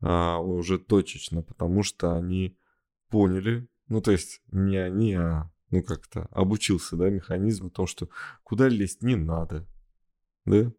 а, 0.00 0.38
уже 0.38 0.78
точечно, 0.78 1.42
потому 1.42 1.82
что 1.82 2.14
они 2.14 2.56
поняли, 3.08 3.66
ну 3.88 4.00
то 4.00 4.12
есть 4.12 4.42
не 4.52 4.76
они, 4.76 5.14
а 5.14 5.50
ну 5.70 5.82
как-то 5.82 6.28
обучился, 6.30 6.96
да, 6.96 7.08
механизм 7.08 7.66
о 7.66 7.70
том, 7.70 7.86
что 7.86 8.08
куда 8.42 8.68
лезть 8.68 9.02
не 9.02 9.16
надо, 9.16 9.66
да, 10.44 10.70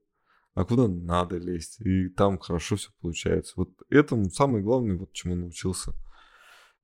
а 0.54 0.66
куда 0.66 0.88
надо 0.88 1.38
лезть, 1.38 1.82
и 1.82 2.10
там 2.10 2.38
хорошо 2.38 2.76
все 2.76 2.92
получается. 3.02 3.54
Вот 3.58 3.72
этому 3.90 4.30
самое 4.30 4.64
главное, 4.64 4.98
вот 4.98 5.12
чему 5.12 5.36
научился– 5.36 5.94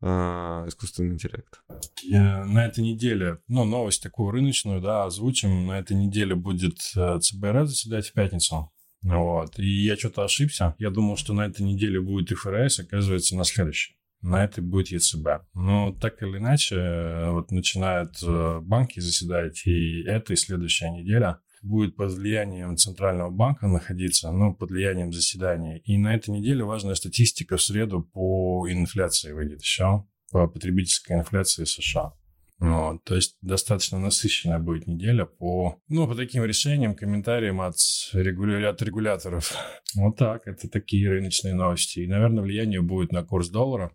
искусственный 0.01 1.13
интеллект. 1.13 1.61
На 2.09 2.65
этой 2.65 2.83
неделе, 2.83 3.39
ну, 3.47 3.65
новость 3.65 4.01
такую 4.01 4.31
рыночную, 4.31 4.81
да, 4.81 5.05
озвучим. 5.05 5.67
На 5.67 5.79
этой 5.79 5.95
неделе 5.95 6.35
будет 6.35 6.79
э, 6.95 7.19
ЦБР 7.19 7.65
заседать 7.65 8.07
в 8.07 8.13
пятницу. 8.13 8.71
Вот. 9.03 9.57
И 9.59 9.85
я 9.85 9.95
что-то 9.95 10.23
ошибся. 10.23 10.75
Я 10.79 10.89
думал, 10.89 11.17
что 11.17 11.33
на 11.33 11.45
этой 11.45 11.63
неделе 11.63 11.99
будет 11.99 12.37
ФРС, 12.37 12.79
оказывается, 12.79 13.35
на 13.35 13.43
следующей. 13.43 13.95
На 14.21 14.43
этой 14.43 14.63
будет 14.63 14.89
ЕЦБ. 14.89 15.27
Но 15.53 15.93
так 15.93 16.21
или 16.21 16.37
иначе, 16.37 16.75
э, 16.75 17.31
вот 17.31 17.51
начинают 17.51 18.21
э, 18.23 18.59
банки 18.61 18.99
заседать, 18.99 19.65
и 19.65 20.03
эта, 20.03 20.33
и 20.33 20.35
следующая 20.35 20.91
неделя 20.91 21.39
будет 21.62 21.95
под 21.95 22.12
влиянием 22.14 22.78
Центрального 22.78 23.30
банка 23.30 23.68
находиться, 23.68 24.32
ну, 24.32 24.53
под 24.53 24.72
влиянием 24.72 25.14
заседания. 25.14 25.80
И 25.80 25.97
на 25.97 26.16
этой 26.16 26.32
неделе 26.32 26.64
важная 26.64 26.95
статистика 26.95 27.57
в 27.57 27.62
среду 27.62 28.01
по 28.01 28.68
инфляции 28.70 29.32
выйдет 29.32 29.62
еще, 29.62 30.05
по 30.32 30.47
потребительской 30.47 31.18
инфляции 31.18 31.66
США. 31.66 32.14
Вот, 32.59 33.03
то 33.05 33.16
есть 33.16 33.38
достаточно 33.41 33.97
насыщенная 33.97 34.59
будет 34.59 34.86
неделя 34.86 35.26
по, 35.26 35.82
ну, 35.88 36.07
по 36.07 36.14
таким 36.14 36.43
решениям, 36.45 36.95
комментариям 36.95 37.59
от, 37.59 37.76
регуля... 38.14 38.70
от 38.70 38.82
регуляторов. 38.82 39.53
Вот 39.95 40.16
так, 40.16 40.47
это 40.47 40.70
такие 40.70 41.09
рыночные 41.09 41.53
новости. 41.53 41.99
И, 41.99 42.07
наверное, 42.07 42.43
влияние 42.43 42.82
будет 42.82 43.12
на 43.12 43.24
курс 43.24 43.49
доллара, 43.49 43.91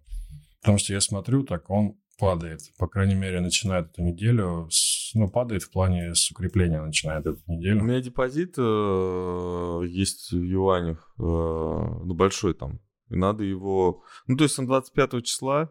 потому 0.60 0.78
что 0.78 0.92
я 0.92 1.00
смотрю, 1.00 1.44
так 1.44 1.70
он 1.70 1.96
падает. 2.18 2.60
По 2.78 2.86
крайней 2.86 3.14
мере, 3.14 3.40
начинает 3.40 3.90
эту 3.90 4.02
неделю, 4.02 4.68
с, 4.70 5.14
ну, 5.14 5.28
падает 5.28 5.62
в 5.62 5.70
плане 5.70 6.14
с 6.14 6.30
укрепления 6.30 6.80
начинает 6.80 7.26
эту 7.26 7.40
неделю. 7.46 7.80
У 7.80 7.84
меня 7.84 8.00
депозит 8.00 8.54
э, 8.58 9.80
есть 9.86 10.32
в 10.32 10.42
юанях, 10.42 11.12
э, 11.18 11.22
ну, 11.22 12.14
большой 12.14 12.54
там. 12.54 12.80
И 13.08 13.16
надо 13.16 13.44
его... 13.44 14.02
Ну, 14.26 14.36
то 14.36 14.44
есть 14.44 14.58
он 14.58 14.66
25 14.66 15.24
числа, 15.24 15.70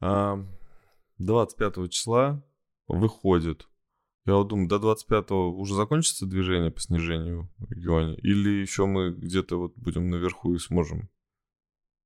э, 0.00 0.36
25 1.18 1.90
числа 1.90 2.44
выходит. 2.88 3.68
Я 4.26 4.36
вот 4.36 4.48
думаю, 4.48 4.68
до 4.68 4.78
25 4.78 5.30
уже 5.32 5.74
закончится 5.74 6.26
движение 6.26 6.70
по 6.70 6.80
снижению 6.80 7.50
юаня? 7.68 8.14
Или 8.14 8.62
еще 8.62 8.86
мы 8.86 9.10
где-то 9.10 9.58
вот 9.58 9.74
будем 9.76 10.08
наверху 10.08 10.54
и 10.54 10.58
сможем 10.58 11.10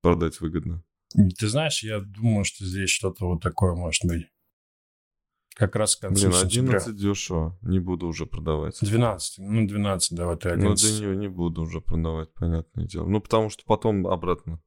продать 0.03 0.41
выгодно? 0.41 0.83
Ты 1.15 1.49
знаешь, 1.49 1.83
я 1.83 2.01
думаю, 2.01 2.45
что 2.45 2.65
здесь 2.65 2.91
что-то 2.91 3.27
вот 3.27 3.43
такое 3.43 3.75
может 3.75 4.05
быть. 4.05 4.27
Как 5.55 5.75
раз 5.75 5.97
к 5.97 6.03
концу 6.03 6.29
Блин, 6.29 6.41
11 6.41 6.53
сентября. 6.53 6.93
дешево. 6.93 7.59
Не 7.63 7.81
буду 7.81 8.07
уже 8.07 8.27
продавать. 8.27 8.79
12. 8.81 9.39
Ну, 9.39 9.67
12, 9.67 10.17
давай 10.17 10.37
ты 10.37 10.51
11. 10.51 10.63
Ну, 10.65 10.75
до 10.75 11.01
нее 11.01 11.17
не 11.17 11.29
буду 11.29 11.63
уже 11.63 11.81
продавать, 11.81 12.33
понятное 12.33 12.87
дело. 12.87 13.09
Ну, 13.09 13.21
потому 13.21 13.51
что 13.51 13.65
потом 13.67 14.07
обратно. 14.07 14.63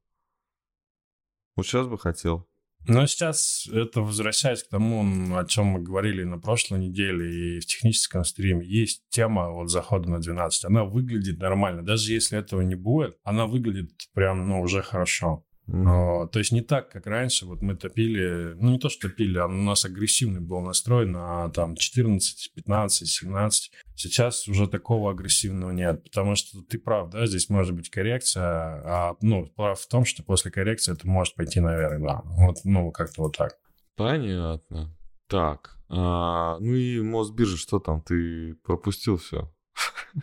Вот 1.56 1.66
сейчас 1.66 1.86
бы 1.86 1.98
хотел. 1.98 2.46
Но 2.88 3.06
сейчас 3.06 3.68
это 3.72 4.02
возвращаясь 4.02 4.64
к 4.64 4.68
тому, 4.68 5.36
о 5.36 5.44
чем 5.46 5.66
мы 5.66 5.80
говорили 5.80 6.24
на 6.24 6.38
прошлой 6.38 6.80
неделе 6.80 7.56
и 7.56 7.60
в 7.60 7.66
техническом 7.66 8.24
стриме, 8.24 8.66
есть 8.66 9.04
тема 9.08 9.50
вот 9.50 9.70
захода 9.70 10.10
на 10.10 10.18
12. 10.20 10.64
Она 10.64 10.84
выглядит 10.84 11.38
нормально. 11.38 11.82
Даже 11.82 12.12
если 12.12 12.38
этого 12.38 12.60
не 12.60 12.74
будет, 12.74 13.16
она 13.22 13.46
выглядит 13.46 13.92
прям, 14.14 14.48
ну, 14.48 14.60
уже 14.60 14.82
хорошо. 14.82 15.46
Но, 15.66 16.26
то 16.26 16.38
есть 16.40 16.52
не 16.52 16.60
так, 16.60 16.90
как 16.90 17.06
раньше. 17.06 17.46
Вот 17.46 17.62
мы 17.62 17.76
топили, 17.76 18.54
ну 18.54 18.70
не 18.72 18.78
то, 18.78 18.88
что 18.88 19.08
топили, 19.08 19.38
а 19.38 19.46
у 19.46 19.50
нас 19.50 19.84
агрессивный 19.84 20.40
был 20.40 20.60
настрой 20.60 21.06
на 21.06 21.48
там 21.50 21.76
14, 21.76 22.52
15, 22.54 23.08
17. 23.08 23.72
Сейчас 23.94 24.48
уже 24.48 24.66
такого 24.66 25.12
агрессивного 25.12 25.70
нет, 25.70 26.02
потому 26.02 26.34
что 26.34 26.62
ты 26.62 26.78
прав, 26.78 27.10
да, 27.10 27.26
здесь 27.26 27.48
может 27.48 27.74
быть 27.74 27.90
коррекция, 27.90 28.42
а, 28.44 29.16
ну, 29.22 29.46
прав 29.46 29.80
в 29.80 29.86
том, 29.86 30.04
что 30.04 30.24
после 30.24 30.50
коррекции 30.50 30.92
это 30.92 31.06
может 31.06 31.36
пойти 31.36 31.60
наверх, 31.60 32.02
да. 32.02 32.22
Вот, 32.24 32.58
ну, 32.64 32.90
как-то 32.90 33.22
вот 33.22 33.36
так. 33.36 33.56
Понятно. 33.96 34.96
Так, 35.28 35.78
а, 35.88 36.58
ну 36.58 36.74
и 36.74 37.00
Мосбиржа, 37.00 37.56
что 37.56 37.78
там, 37.78 38.02
ты 38.02 38.54
пропустил 38.64 39.16
все? 39.16 39.52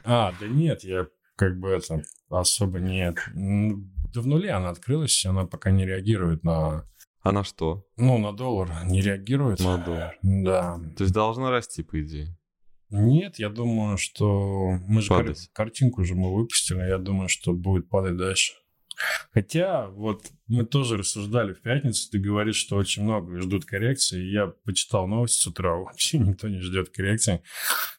А, 0.04 0.34
да 0.40 0.48
нет, 0.48 0.84
я 0.84 1.08
как 1.36 1.58
бы 1.58 1.70
это 1.70 2.04
особо 2.30 2.80
нет 2.80 3.18
да 4.14 4.22
в 4.22 4.28
нуле 4.28 4.52
она 4.52 4.70
открылась, 4.70 5.26
она 5.26 5.46
пока 5.46 5.72
не 5.72 5.86
реагирует 5.86 6.44
на... 6.44 6.86
А 7.22 7.32
на 7.32 7.44
что? 7.44 7.86
Ну, 7.98 8.18
на 8.18 8.32
доллар 8.32 8.72
не 8.86 9.02
реагирует. 9.02 9.60
На 9.60 9.78
доллар. 9.78 10.18
Да. 10.22 10.80
То 10.98 11.04
есть 11.04 11.14
должна 11.14 11.52
расти, 11.52 11.84
по 11.84 12.02
идее? 12.02 12.36
Нет, 12.90 13.38
я 13.38 13.50
думаю, 13.50 13.98
что 13.98 14.72
мы 14.88 15.02
же 15.02 15.10
кар... 15.10 15.34
картинку 15.54 16.04
же 16.04 16.16
мы 16.16 16.34
выпустили, 16.34 16.80
я 16.80 16.98
думаю, 16.98 17.30
что 17.30 17.54
будет 17.54 17.88
падать 17.88 18.18
дальше. 18.18 18.54
Хотя, 19.32 19.88
вот 19.88 20.26
мы 20.48 20.66
тоже 20.66 20.98
рассуждали 20.98 21.54
в 21.54 21.62
пятницу, 21.62 22.10
ты 22.12 22.20
говоришь, 22.20 22.58
что 22.58 22.76
очень 22.76 23.04
много 23.04 23.40
ждут 23.40 23.66
коррекции. 23.66 24.22
Я 24.24 24.48
почитал 24.48 25.08
новости 25.08 25.40
с 25.42 25.48
утра, 25.48 25.76
вообще 25.76 26.20
никто 26.20 26.48
не 26.48 26.60
ждет 26.60 26.90
коррекции. 26.90 27.42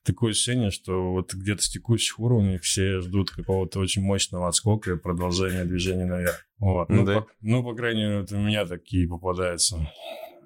Такое 0.05 0.33
ощущение, 0.33 0.71
что 0.71 1.13
вот 1.13 1.33
где-то 1.33 1.63
с 1.63 1.69
текущих 1.69 2.19
уровней 2.19 2.59
все 2.59 3.01
ждут 3.01 3.31
какого-то 3.31 3.79
очень 3.81 4.03
мощного 4.03 4.49
отскока 4.49 4.93
и 4.93 4.97
продолжения 4.97 5.65
движения 5.65 6.07
наверх. 6.07 6.47
Вот. 6.59 6.89
Ну, 6.89 6.97
ну, 6.97 7.05
да. 7.07 7.21
по, 7.21 7.27
ну, 7.41 7.63
по 7.63 7.75
крайней 7.75 8.03
мере, 8.03 8.21
вот 8.21 8.33
у 8.33 8.39
меня 8.39 8.67
такие 8.67 9.09
попадаются. 9.09 9.91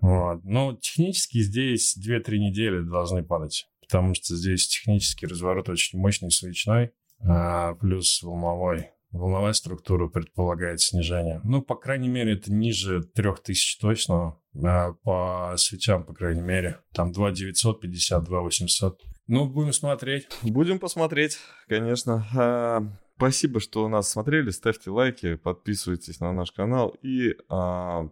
Вот. 0.00 0.44
Но 0.44 0.76
технически 0.80 1.38
здесь 1.38 1.96
2-3 1.98 2.38
недели 2.38 2.80
должны 2.80 3.24
падать, 3.24 3.66
потому 3.80 4.14
что 4.14 4.36
здесь 4.36 4.68
технический 4.68 5.26
разворот 5.26 5.68
очень 5.68 5.98
мощный, 5.98 6.30
свечной, 6.30 6.92
а, 7.20 7.74
плюс 7.74 8.22
волновой 8.22 8.90
волновая 9.14 9.52
структура 9.52 10.08
предполагает 10.08 10.80
снижение. 10.80 11.40
Ну, 11.44 11.62
по 11.62 11.76
крайней 11.76 12.08
мере, 12.08 12.34
это 12.34 12.52
ниже 12.52 13.02
3000 13.02 13.78
точно. 13.80 14.36
А 14.62 14.92
по 15.04 15.54
свечам, 15.56 16.04
по 16.04 16.12
крайней 16.12 16.42
мере. 16.42 16.80
Там 16.92 17.12
2950, 17.12 18.24
2800. 18.24 19.02
Ну, 19.26 19.48
будем 19.48 19.72
смотреть. 19.72 20.28
Будем 20.42 20.78
посмотреть, 20.78 21.38
конечно. 21.68 22.26
А, 22.36 22.82
спасибо, 23.16 23.60
что 23.60 23.84
у 23.84 23.88
нас 23.88 24.10
смотрели. 24.10 24.50
Ставьте 24.50 24.90
лайки, 24.90 25.36
подписывайтесь 25.36 26.20
на 26.20 26.32
наш 26.32 26.50
канал 26.50 26.94
и 27.02 27.36
а, 27.48 28.08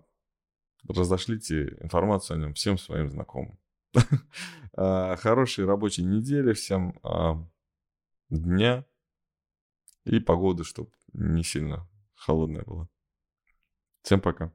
разошлите 0.89 1.77
информацию 1.81 2.37
о 2.37 2.41
нем 2.41 2.55
всем 2.55 2.79
своим 2.79 3.11
знакомым. 3.11 3.59
А, 4.75 5.17
хорошей 5.17 5.67
рабочей 5.67 6.03
недели 6.03 6.55
всем. 6.55 6.99
Дня 8.31 8.87
и 10.05 10.21
погода, 10.21 10.65
чтобы 10.65 10.91
не 11.13 11.43
сильно 11.43 11.89
холодная 12.15 12.65
была. 12.65 12.89
Всем 14.03 14.21
пока. 14.21 14.53